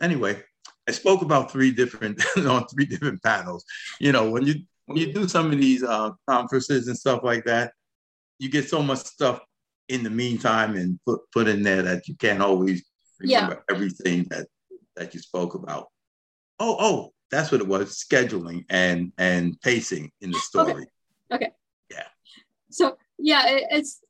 anyway, 0.00 0.42
I 0.88 0.92
spoke 0.92 1.22
about 1.22 1.50
three 1.50 1.70
different 1.72 2.22
on 2.38 2.66
three 2.68 2.86
different 2.86 3.22
panels. 3.22 3.64
You 4.00 4.12
know, 4.12 4.30
when 4.30 4.46
you 4.46 4.62
when 4.88 4.96
you 4.96 5.12
do 5.12 5.28
some 5.28 5.52
of 5.52 5.60
these 5.60 5.82
uh, 5.82 6.10
conferences 6.26 6.88
and 6.88 6.96
stuff 6.96 7.20
like 7.22 7.44
that, 7.44 7.72
you 8.38 8.48
get 8.48 8.68
so 8.68 8.82
much 8.82 9.00
stuff 9.00 9.38
in 9.88 10.02
the 10.02 10.10
meantime 10.10 10.76
and 10.76 10.98
put 11.04 11.20
put 11.30 11.46
in 11.46 11.62
there 11.62 11.82
that 11.82 12.08
you 12.08 12.14
can't 12.16 12.40
always 12.40 12.86
remember 13.20 13.62
everything 13.70 14.26
that 14.30 14.46
that 14.96 15.12
you 15.12 15.20
spoke 15.20 15.54
about. 15.54 15.88
Oh, 16.58 16.76
oh, 16.80 17.12
that's 17.30 17.52
what 17.52 17.60
it 17.60 17.68
was: 17.68 18.02
scheduling 18.02 18.64
and 18.70 19.12
and 19.18 19.60
pacing 19.60 20.10
in 20.22 20.30
the 20.30 20.38
story. 20.38 20.86
Okay. 21.30 21.44
okay. 21.44 21.52
Yeah. 21.90 22.06
So 22.70 22.96
yeah, 23.18 23.46
it, 23.46 23.64
it's 23.70 24.00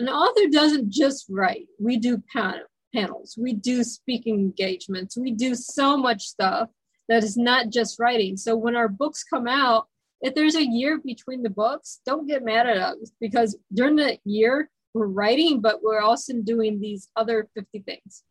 an 0.00 0.08
author 0.08 0.48
doesn't 0.50 0.90
just 0.90 1.26
write. 1.30 1.68
We 1.78 1.98
do 1.98 2.20
pan- 2.32 2.62
panels, 2.92 3.36
we 3.40 3.54
do 3.54 3.84
speaking 3.84 4.40
engagements, 4.40 5.16
we 5.16 5.30
do 5.30 5.54
so 5.54 5.96
much 5.96 6.22
stuff 6.22 6.68
that 7.08 7.24
is 7.24 7.36
not 7.36 7.70
just 7.70 7.98
writing. 7.98 8.36
So 8.36 8.56
when 8.56 8.76
our 8.76 8.88
books 8.88 9.24
come 9.24 9.46
out, 9.46 9.88
if 10.20 10.34
there's 10.34 10.54
a 10.54 10.66
year 10.66 10.98
between 10.98 11.42
the 11.42 11.50
books, 11.50 12.00
don't 12.06 12.26
get 12.26 12.44
mad 12.44 12.66
at 12.66 12.78
us 12.78 13.12
because 13.20 13.58
during 13.72 13.96
the 13.96 14.18
year 14.24 14.70
we're 14.94 15.06
writing, 15.06 15.60
but 15.60 15.82
we're 15.82 16.00
also 16.00 16.34
doing 16.34 16.80
these 16.80 17.08
other 17.16 17.48
50 17.54 17.80
things. 17.80 18.22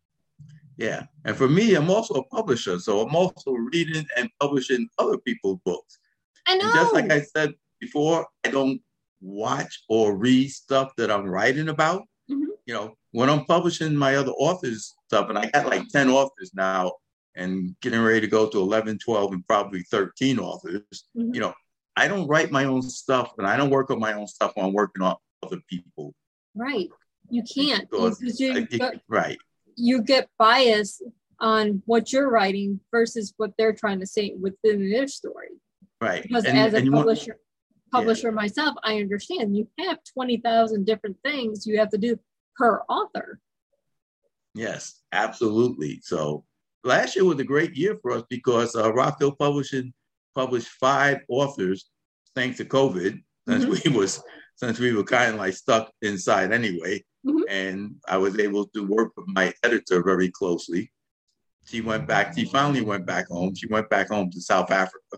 Yeah. 0.78 1.04
And 1.26 1.36
for 1.36 1.48
me, 1.48 1.76
I'm 1.76 1.92
also 1.92 2.16
a 2.16 2.26
publisher. 2.26 2.80
So 2.80 3.02
I'm 3.02 3.16
also 3.16 3.52
reading 3.52 4.08
and 4.18 4.30
publishing 4.40 4.90
other 4.98 5.18
people's 5.20 5.60
books. 5.66 6.00
I 6.48 6.58
know. 6.58 6.66
And 6.66 6.74
just 6.74 6.94
like 6.94 7.12
I 7.12 7.22
said 7.22 7.54
before, 7.80 8.26
I 8.44 8.50
don't 8.50 8.82
watch 9.22 9.84
or 9.88 10.18
read 10.18 10.50
stuff 10.50 10.94
that 10.98 11.12
I'm 11.12 11.28
writing 11.28 11.70
about. 11.70 12.08
Mhm. 12.30 12.48
You 12.66 12.74
know, 12.74 12.98
when 13.12 13.30
I'm 13.30 13.46
publishing 13.46 13.96
my 13.96 14.16
other 14.16 14.32
authors 14.32 14.96
stuff, 15.06 15.30
and 15.30 15.38
I 15.38 15.50
got 15.52 15.68
like 15.68 15.88
10 15.90 16.10
authors 16.10 16.52
now 16.56 16.94
and 17.36 17.76
getting 17.82 18.02
ready 18.02 18.22
to 18.22 18.28
go 18.28 18.48
to 18.48 18.60
11, 18.60 19.00
12, 19.00 19.32
and 19.34 19.48
probably 19.48 19.84
13 19.84 20.40
authors, 20.40 20.84
Mhm. 21.16 21.34
you 21.34 21.42
know, 21.42 21.54
I 21.96 22.08
don't 22.08 22.28
write 22.28 22.52
my 22.52 22.66
own 22.66 22.82
stuff 22.82 23.34
and 23.38 23.46
I 23.48 23.58
don't 23.58 23.70
work 23.70 23.90
on 23.92 24.00
my 24.00 24.14
own 24.14 24.28
stuff 24.28 24.52
when 24.56 24.66
I'm 24.66 24.74
working 24.74 25.02
on 25.04 25.16
other 25.42 25.60
people. 25.68 26.14
right. 26.56 26.90
You 27.30 27.42
can't 27.42 27.90
Because 27.90 28.22
you, 28.40 28.68
it- 28.70 29.02
right. 29.08 29.38
you 29.76 30.02
get 30.04 30.30
bias 30.38 31.02
on 31.40 31.82
what 31.86 32.12
you're 32.12 32.30
writing 32.30 32.80
versus 32.92 33.34
what 33.38 33.54
they're 33.58 33.74
trying 33.74 34.00
to 34.02 34.06
say 34.06 34.34
within 34.40 34.90
their 34.92 35.08
story. 35.08 35.50
Right. 36.02 36.22
Because 36.22 36.46
And- 36.46 36.58
as 36.58 36.74
a 36.74 36.84
you 36.84 36.92
want- 36.92 37.06
publisher, 37.08 37.40
publisher 37.92 38.32
myself, 38.32 38.76
I 38.84 38.98
understand 39.00 39.56
you 39.58 39.68
have 39.80 40.00
20,000 40.14 40.86
different 40.86 41.18
things 41.24 41.66
you 41.66 41.80
have 41.80 41.90
to 41.92 41.98
do 41.98 42.20
per 42.56 42.82
author. 42.90 43.40
Yes, 44.54 45.02
absolutely. 45.12 46.02
So 46.02 46.46
last 46.84 47.16
year 47.16 47.26
was 47.26 47.40
a 47.40 47.44
great 47.44 47.76
year 47.76 47.98
for 48.02 48.12
us 48.12 48.24
because 48.30 48.76
uh, 48.76 48.92
Rockville 48.94 49.36
Publishing 49.36 49.94
published 50.36 50.68
five 50.68 51.20
authors 51.30 51.90
thanks 52.36 52.58
to 52.58 52.66
COVID, 52.66 53.22
since 53.48 53.66
we 53.66 53.92
was 53.98 54.22
since 54.56 54.80
we 54.80 54.94
were 54.94 55.04
kind 55.04 55.34
of 55.34 55.40
like 55.40 55.54
stuck 55.54 55.92
inside 56.02 56.52
anyway. 56.54 57.04
Mhm. 57.26 57.42
And 57.50 57.96
I 58.08 58.18
was 58.18 58.38
able 58.40 58.68
to 58.68 58.86
work 58.86 59.12
with 59.18 59.28
my 59.28 59.54
editor 59.64 60.04
very 60.04 60.30
closely. 60.30 60.92
She 61.66 61.82
went 61.82 62.08
back. 62.08 62.38
She 62.38 62.46
finally 62.46 62.82
went 62.82 63.06
back 63.06 63.28
home. 63.30 63.56
She 63.56 63.68
went 63.68 63.90
back 63.90 64.10
home 64.10 64.30
to 64.32 64.42
South 64.42 64.70
Africa. 64.72 65.18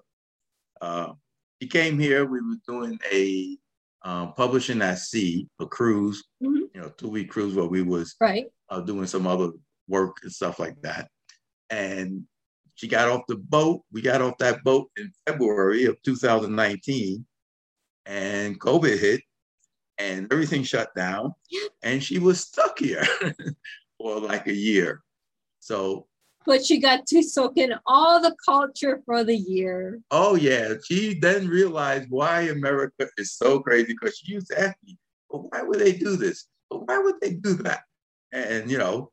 Uh, 0.80 1.14
she 1.62 1.68
came 1.68 1.98
here. 2.00 2.26
We 2.26 2.40
were 2.42 2.58
doing 2.68 3.00
a 3.12 3.58
uh, 4.04 4.28
publishing 4.28 4.84
at 4.84 5.00
sea, 5.00 5.48
a 5.60 5.66
cruise, 5.66 6.24
Mhm. 6.44 6.70
you 6.76 6.82
know, 6.82 6.90
two 6.90 7.10
week 7.10 7.32
cruise 7.32 7.56
where 7.56 7.66
we 7.66 7.82
was 7.82 8.16
Right. 8.22 8.46
uh, 8.70 8.82
doing 8.82 9.08
some 9.08 9.26
other 9.26 9.50
work 9.88 10.18
and 10.22 10.32
stuff 10.32 10.60
like 10.60 10.80
that. 10.84 11.10
And 11.76 12.24
she 12.76 12.88
got 12.88 13.10
off 13.10 13.28
the 13.28 13.36
boat. 13.36 13.84
We 13.92 14.02
got 14.02 14.22
off 14.22 14.38
that 14.38 14.64
boat 14.64 14.90
in 14.98 15.12
February 15.28 15.84
of 15.86 16.02
2019, 16.04 17.26
and 18.06 18.60
COVID 18.60 18.98
hit, 19.00 19.22
and 19.98 20.32
everything 20.32 20.64
shut 20.64 20.96
down, 20.96 21.34
and 21.84 22.02
she 22.02 22.20
was 22.20 22.40
stuck 22.40 22.80
here 22.80 23.04
for 23.98 24.20
like 24.20 24.48
a 24.48 24.54
year. 24.54 25.02
So, 25.60 26.08
But 26.46 26.64
she 26.66 26.80
got 26.80 27.08
to 27.08 27.22
soak 27.24 27.58
in 27.58 27.74
all 27.86 28.22
the 28.22 28.36
culture 28.46 29.02
for 29.06 29.24
the 29.26 29.36
year. 29.36 30.00
oh 30.12 30.36
yeah, 30.36 30.76
she 30.86 31.20
then 31.20 31.50
realized 31.50 32.08
why 32.10 32.42
America 32.42 33.08
is 33.18 33.34
so 33.34 33.60
crazy 33.60 33.94
because 33.94 34.18
she 34.18 34.34
used 34.34 34.48
to 34.52 34.62
ask 34.62 34.76
me, 34.86 34.98
well, 35.30 35.48
why 35.50 35.62
would 35.62 35.80
they 35.80 35.94
do 35.94 36.16
this? 36.16 36.48
Well, 36.70 36.84
why 36.86 37.00
would 37.00 37.20
they 37.22 37.34
do 37.34 37.54
that? 37.68 37.82
And 38.32 38.72
you 38.72 38.78
know. 38.78 39.12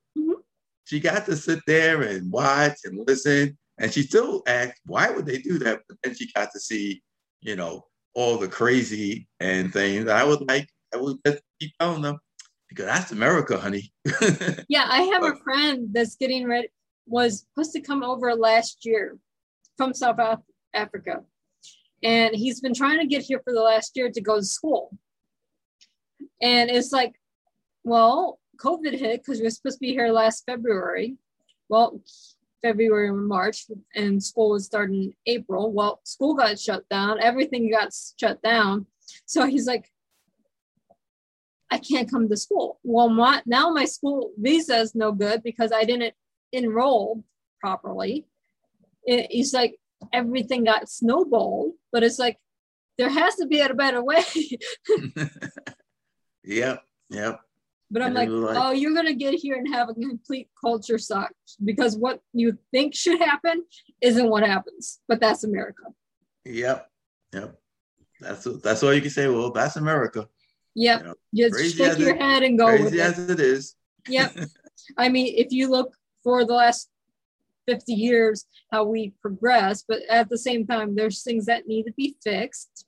She 0.92 1.00
got 1.00 1.24
to 1.24 1.34
sit 1.34 1.60
there 1.66 2.02
and 2.02 2.30
watch 2.30 2.80
and 2.84 3.02
listen. 3.08 3.56
And 3.78 3.90
she 3.90 4.02
still 4.02 4.42
asked, 4.46 4.78
why 4.84 5.08
would 5.08 5.24
they 5.24 5.38
do 5.38 5.58
that? 5.60 5.80
But 5.88 5.96
then 6.02 6.14
she 6.14 6.30
got 6.34 6.50
to 6.52 6.60
see, 6.60 7.02
you 7.40 7.56
know, 7.56 7.86
all 8.14 8.36
the 8.36 8.46
crazy 8.46 9.26
and 9.40 9.72
things. 9.72 10.06
I 10.10 10.22
would 10.22 10.46
like, 10.46 10.68
I 10.92 10.98
would 10.98 11.16
just 11.24 11.42
keep 11.58 11.72
telling 11.80 12.02
them, 12.02 12.18
because 12.68 12.84
that's 12.84 13.10
America, 13.10 13.56
honey. 13.56 13.90
Yeah, 14.68 14.84
I 14.86 15.00
have 15.14 15.24
a 15.24 15.36
friend 15.36 15.88
that's 15.92 16.16
getting 16.16 16.46
ready, 16.46 16.68
was 17.06 17.46
supposed 17.54 17.72
to 17.72 17.80
come 17.80 18.02
over 18.02 18.34
last 18.34 18.84
year 18.84 19.16
from 19.78 19.94
South 19.94 20.20
Africa. 20.74 21.22
And 22.02 22.34
he's 22.34 22.60
been 22.60 22.74
trying 22.74 22.98
to 22.98 23.06
get 23.06 23.22
here 23.22 23.40
for 23.42 23.54
the 23.54 23.62
last 23.62 23.92
year 23.96 24.10
to 24.10 24.20
go 24.20 24.36
to 24.36 24.44
school. 24.44 24.90
And 26.42 26.68
it's 26.68 26.92
like, 26.92 27.14
well, 27.82 28.38
COVID 28.62 28.98
hit 28.98 29.22
because 29.22 29.38
we 29.38 29.44
were 29.44 29.50
supposed 29.50 29.76
to 29.76 29.80
be 29.80 29.92
here 29.92 30.08
last 30.12 30.44
February. 30.46 31.16
Well, 31.68 32.00
February 32.62 33.08
and 33.08 33.26
March, 33.26 33.66
and 33.94 34.22
school 34.22 34.50
was 34.50 34.64
starting 34.64 35.02
in 35.02 35.14
April. 35.26 35.72
Well, 35.72 36.00
school 36.04 36.34
got 36.34 36.58
shut 36.58 36.88
down, 36.88 37.20
everything 37.20 37.70
got 37.70 37.92
shut 38.18 38.40
down. 38.42 38.86
So 39.26 39.46
he's 39.52 39.66
like, 39.66 39.90
I 41.70 41.78
can't 41.78 42.10
come 42.10 42.28
to 42.28 42.36
school. 42.36 42.78
Well, 42.84 43.08
my, 43.08 43.42
now 43.46 43.70
my 43.70 43.86
school 43.86 44.32
visa 44.38 44.76
is 44.76 44.94
no 44.94 45.12
good 45.12 45.42
because 45.42 45.72
I 45.72 45.84
didn't 45.84 46.14
enroll 46.52 47.24
properly. 47.60 48.26
It, 49.04 49.28
it's 49.30 49.54
like 49.54 49.76
everything 50.12 50.64
got 50.64 50.90
snowballed, 50.90 51.72
but 51.90 52.02
it's 52.02 52.18
like 52.18 52.38
there 52.98 53.08
has 53.08 53.36
to 53.36 53.46
be 53.46 53.60
a 53.60 53.72
better 53.72 54.04
way. 54.04 54.22
yep, 56.44 56.82
yep. 57.08 57.40
But 57.92 58.02
I'm 58.02 58.14
like, 58.14 58.28
like- 58.28 58.56
oh, 58.58 58.72
you're 58.72 58.94
gonna 58.94 59.14
get 59.14 59.34
here 59.34 59.54
and 59.56 59.72
have 59.72 59.88
a 59.90 59.94
complete 59.94 60.48
culture 60.64 60.98
shock 60.98 61.32
because 61.64 61.96
what 61.96 62.20
you 62.32 62.58
think 62.72 62.94
should 62.94 63.20
happen 63.20 63.64
isn't 64.00 64.28
what 64.28 64.42
happens. 64.44 65.00
But 65.06 65.20
that's 65.20 65.44
America. 65.44 65.82
Yep, 66.44 66.90
yep. 67.34 67.58
That's 68.20 68.44
that's 68.62 68.82
all 68.82 68.94
you 68.94 69.00
can 69.02 69.10
say. 69.10 69.28
Well, 69.28 69.52
that's 69.52 69.76
America. 69.76 70.28
Yep. 70.74 71.16
Yeah. 71.32 71.46
Just 71.48 71.54
Crazy 71.54 71.76
shake 71.78 71.98
your 71.98 72.14
it- 72.16 72.20
head 72.22 72.42
and 72.42 72.58
go 72.58 72.72
with 72.72 72.80
Crazy 72.80 72.98
it. 72.98 73.02
as 73.02 73.30
it 73.30 73.40
is. 73.40 73.76
Yep. 74.08 74.36
I 74.96 75.08
mean, 75.10 75.34
if 75.36 75.48
you 75.52 75.68
look 75.68 75.94
for 76.24 76.44
the 76.44 76.54
last 76.54 76.88
50 77.68 77.92
years, 77.92 78.46
how 78.72 78.84
we 78.84 79.12
progress, 79.20 79.84
but 79.86 80.00
at 80.08 80.28
the 80.28 80.38
same 80.38 80.66
time, 80.66 80.94
there's 80.96 81.22
things 81.22 81.46
that 81.46 81.66
need 81.68 81.84
to 81.84 81.92
be 81.92 82.16
fixed. 82.24 82.86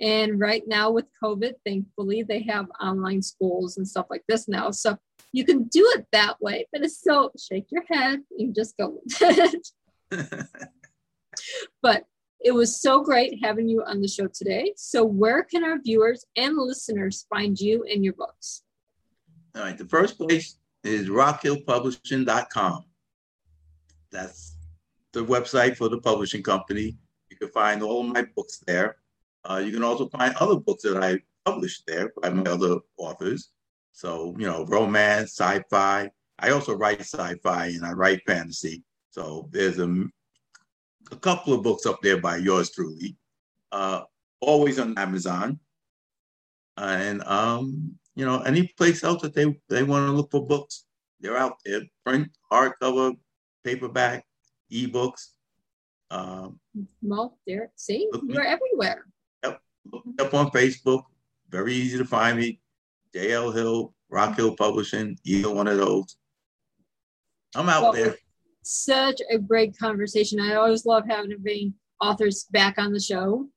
And 0.00 0.40
right 0.40 0.62
now 0.66 0.90
with 0.90 1.06
COVID, 1.22 1.52
thankfully, 1.64 2.22
they 2.22 2.42
have 2.44 2.66
online 2.80 3.22
schools 3.22 3.76
and 3.76 3.86
stuff 3.86 4.06
like 4.08 4.24
this 4.28 4.48
now. 4.48 4.70
So 4.70 4.96
you 5.32 5.44
can 5.44 5.64
do 5.64 5.92
it 5.96 6.06
that 6.12 6.40
way, 6.40 6.66
but 6.72 6.82
it's 6.82 6.98
still 6.98 7.30
shake 7.38 7.66
your 7.70 7.84
head 7.88 8.20
and 8.38 8.54
just 8.54 8.76
go 8.78 9.00
with 9.04 9.16
it. 9.20 9.68
but 11.82 12.04
it 12.42 12.52
was 12.52 12.80
so 12.80 13.02
great 13.02 13.38
having 13.42 13.68
you 13.68 13.84
on 13.84 14.00
the 14.00 14.08
show 14.08 14.26
today. 14.26 14.72
So, 14.76 15.04
where 15.04 15.44
can 15.44 15.62
our 15.62 15.78
viewers 15.80 16.24
and 16.36 16.56
listeners 16.56 17.26
find 17.28 17.58
you 17.60 17.84
and 17.84 18.02
your 18.02 18.14
books? 18.14 18.62
All 19.54 19.62
right. 19.62 19.76
The 19.76 19.84
first 19.84 20.16
place 20.16 20.56
is 20.82 21.08
rockhillpublishing.com. 21.08 22.84
That's 24.10 24.56
the 25.12 25.24
website 25.24 25.76
for 25.76 25.88
the 25.88 26.00
publishing 26.00 26.42
company. 26.42 26.96
You 27.30 27.36
can 27.36 27.50
find 27.50 27.82
all 27.82 28.02
my 28.02 28.24
books 28.34 28.62
there. 28.66 28.96
Uh, 29.44 29.62
you 29.64 29.72
can 29.72 29.82
also 29.84 30.08
find 30.08 30.34
other 30.36 30.56
books 30.56 30.82
that 30.82 31.02
I 31.02 31.20
published 31.44 31.84
there 31.86 32.12
by 32.20 32.30
my 32.30 32.50
other 32.50 32.78
authors. 32.98 33.50
So, 33.92 34.34
you 34.38 34.46
know, 34.46 34.64
romance, 34.66 35.38
sci 35.38 35.62
fi. 35.70 36.10
I 36.38 36.50
also 36.50 36.74
write 36.74 37.00
sci 37.00 37.34
fi 37.42 37.66
and 37.66 37.84
I 37.84 37.92
write 37.92 38.22
fantasy. 38.26 38.82
So, 39.10 39.48
there's 39.50 39.78
a, 39.78 40.04
a 41.10 41.16
couple 41.16 41.54
of 41.54 41.62
books 41.62 41.86
up 41.86 42.00
there 42.02 42.20
by 42.20 42.36
yours 42.36 42.70
truly, 42.70 43.16
uh, 43.72 44.02
always 44.40 44.78
on 44.78 44.96
Amazon. 44.98 45.58
And, 46.76 47.22
um, 47.24 47.98
you 48.14 48.24
know, 48.24 48.40
any 48.40 48.68
place 48.76 49.04
else 49.04 49.22
that 49.22 49.34
they, 49.34 49.56
they 49.68 49.82
want 49.82 50.06
to 50.06 50.12
look 50.12 50.30
for 50.30 50.46
books, 50.46 50.84
they're 51.20 51.36
out 51.36 51.56
there 51.64 51.82
print, 52.04 52.28
hardcover, 52.50 53.16
paperback, 53.64 54.24
ebooks. 54.72 55.28
Um, 56.10 56.58
well, 57.02 57.38
there, 57.46 57.70
see, 57.76 58.08
we're 58.12 58.42
everywhere. 58.42 59.04
Look 59.84 60.04
up 60.20 60.34
on 60.34 60.50
Facebook. 60.50 61.04
Very 61.48 61.74
easy 61.74 61.98
to 61.98 62.04
find 62.04 62.38
me. 62.38 62.60
JL 63.14 63.54
Hill, 63.54 63.94
Rock 64.08 64.36
Hill 64.36 64.54
Publishing, 64.56 65.18
either 65.24 65.52
one 65.52 65.66
of 65.66 65.76
those. 65.76 66.16
I'm 67.54 67.68
out 67.68 67.82
well, 67.82 67.92
there. 67.92 68.16
Such 68.62 69.20
a 69.30 69.38
great 69.38 69.76
conversation. 69.76 70.40
I 70.40 70.54
always 70.54 70.86
love 70.86 71.04
having 71.08 71.74
authors 72.00 72.44
back 72.44 72.78
on 72.78 72.92
the 72.92 73.00
show 73.00 73.48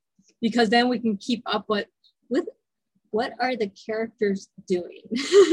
because 0.42 0.70
then 0.70 0.90
we 0.90 1.00
can 1.00 1.18
keep 1.18 1.44
up 1.46 1.66
with 1.70 1.88
with 2.30 2.46
what 3.12 3.34
are 3.40 3.56
the 3.56 3.70
characters 3.70 4.50
doing. 4.68 5.02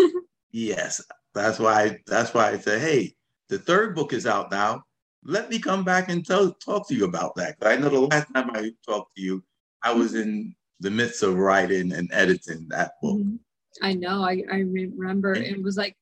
yes, 0.51 1.05
that's 1.35 1.59
why. 1.59 1.99
That's 2.07 2.33
why 2.33 2.51
I 2.51 2.59
say, 2.59 2.79
hey, 2.79 3.15
the 3.49 3.59
third 3.59 3.95
book 3.95 4.15
is 4.15 4.27
out 4.27 4.51
now 4.51 4.85
let 5.25 5.51
me 5.51 5.59
come 5.59 5.85
back 5.85 6.09
and 6.09 6.25
tell, 6.25 6.53
talk 6.53 6.89
to 6.89 6.95
you 6.95 7.05
about 7.05 7.35
that. 7.37 7.57
I 7.63 7.77
know 7.77 7.89
the 7.89 8.01
last 8.01 8.33
time 8.35 8.51
I 8.55 8.73
talked 8.87 9.17
to 9.17 9.23
you, 9.23 9.45
I 9.83 9.93
was 9.93 10.15
in 10.15 10.55
the 10.81 10.91
midst 10.91 11.23
of 11.23 11.37
writing 11.37 11.93
and 11.93 12.11
editing 12.13 12.67
that 12.69 12.93
book. 13.03 13.19
Mm-hmm. 13.19 13.37
I 13.83 13.95
know. 13.95 14.23
I, 14.23 14.43
I 14.51 14.59
remember 14.59 15.35
and, 15.35 15.45
it 15.45 15.63
was 15.63 15.77
like, 15.77 15.97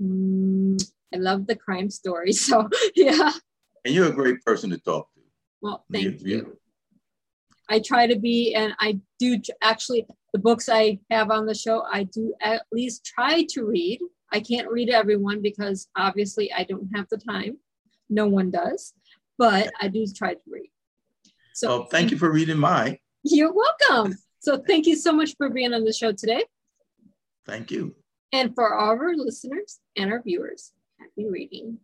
mm, 0.00 0.82
I 1.14 1.18
love 1.18 1.46
the 1.46 1.56
crime 1.56 1.90
story. 1.90 2.32
So, 2.42 2.68
yeah. 2.94 3.32
And 3.84 3.94
you're 3.94 4.08
a 4.08 4.12
great 4.12 4.42
person 4.44 4.70
to 4.70 4.78
talk 4.78 5.12
to. 5.14 5.20
Well, 5.60 5.84
thank 5.92 6.20
you. 6.22 6.26
you. 6.26 6.58
I 7.68 7.80
try 7.80 8.06
to 8.06 8.18
be, 8.18 8.54
and 8.54 8.74
I 8.78 9.00
do 9.18 9.40
actually, 9.60 10.06
the 10.32 10.38
books 10.38 10.68
I 10.68 10.98
have 11.10 11.30
on 11.30 11.46
the 11.46 11.54
show, 11.54 11.84
I 11.90 12.04
do 12.04 12.34
at 12.40 12.62
least 12.72 13.04
try 13.04 13.44
to 13.50 13.64
read. 13.64 14.00
I 14.32 14.40
can't 14.40 14.70
read 14.70 14.88
everyone 14.88 15.42
because 15.42 15.88
obviously 15.96 16.52
I 16.52 16.64
don't 16.64 16.88
have 16.94 17.06
the 17.10 17.18
time 17.18 17.58
no 18.08 18.28
one 18.28 18.50
does, 18.50 18.92
but 19.38 19.72
I 19.80 19.88
do 19.88 20.06
try 20.06 20.34
to 20.34 20.40
read. 20.48 20.70
So 21.54 21.68
well, 21.68 21.86
thank 21.86 22.10
you 22.10 22.18
for 22.18 22.30
reading 22.30 22.58
mine. 22.58 22.98
You're 23.22 23.52
welcome. 23.52 24.16
So 24.40 24.58
thank 24.58 24.86
you 24.86 24.96
so 24.96 25.12
much 25.12 25.34
for 25.36 25.48
being 25.48 25.72
on 25.72 25.84
the 25.84 25.92
show 25.92 26.12
today. 26.12 26.44
Thank 27.46 27.70
you. 27.70 27.94
And 28.32 28.54
for 28.54 28.74
all 28.74 28.92
of 28.92 29.00
our 29.00 29.14
listeners 29.14 29.78
and 29.96 30.10
our 30.10 30.22
viewers, 30.22 30.72
happy 30.98 31.28
reading. 31.28 31.78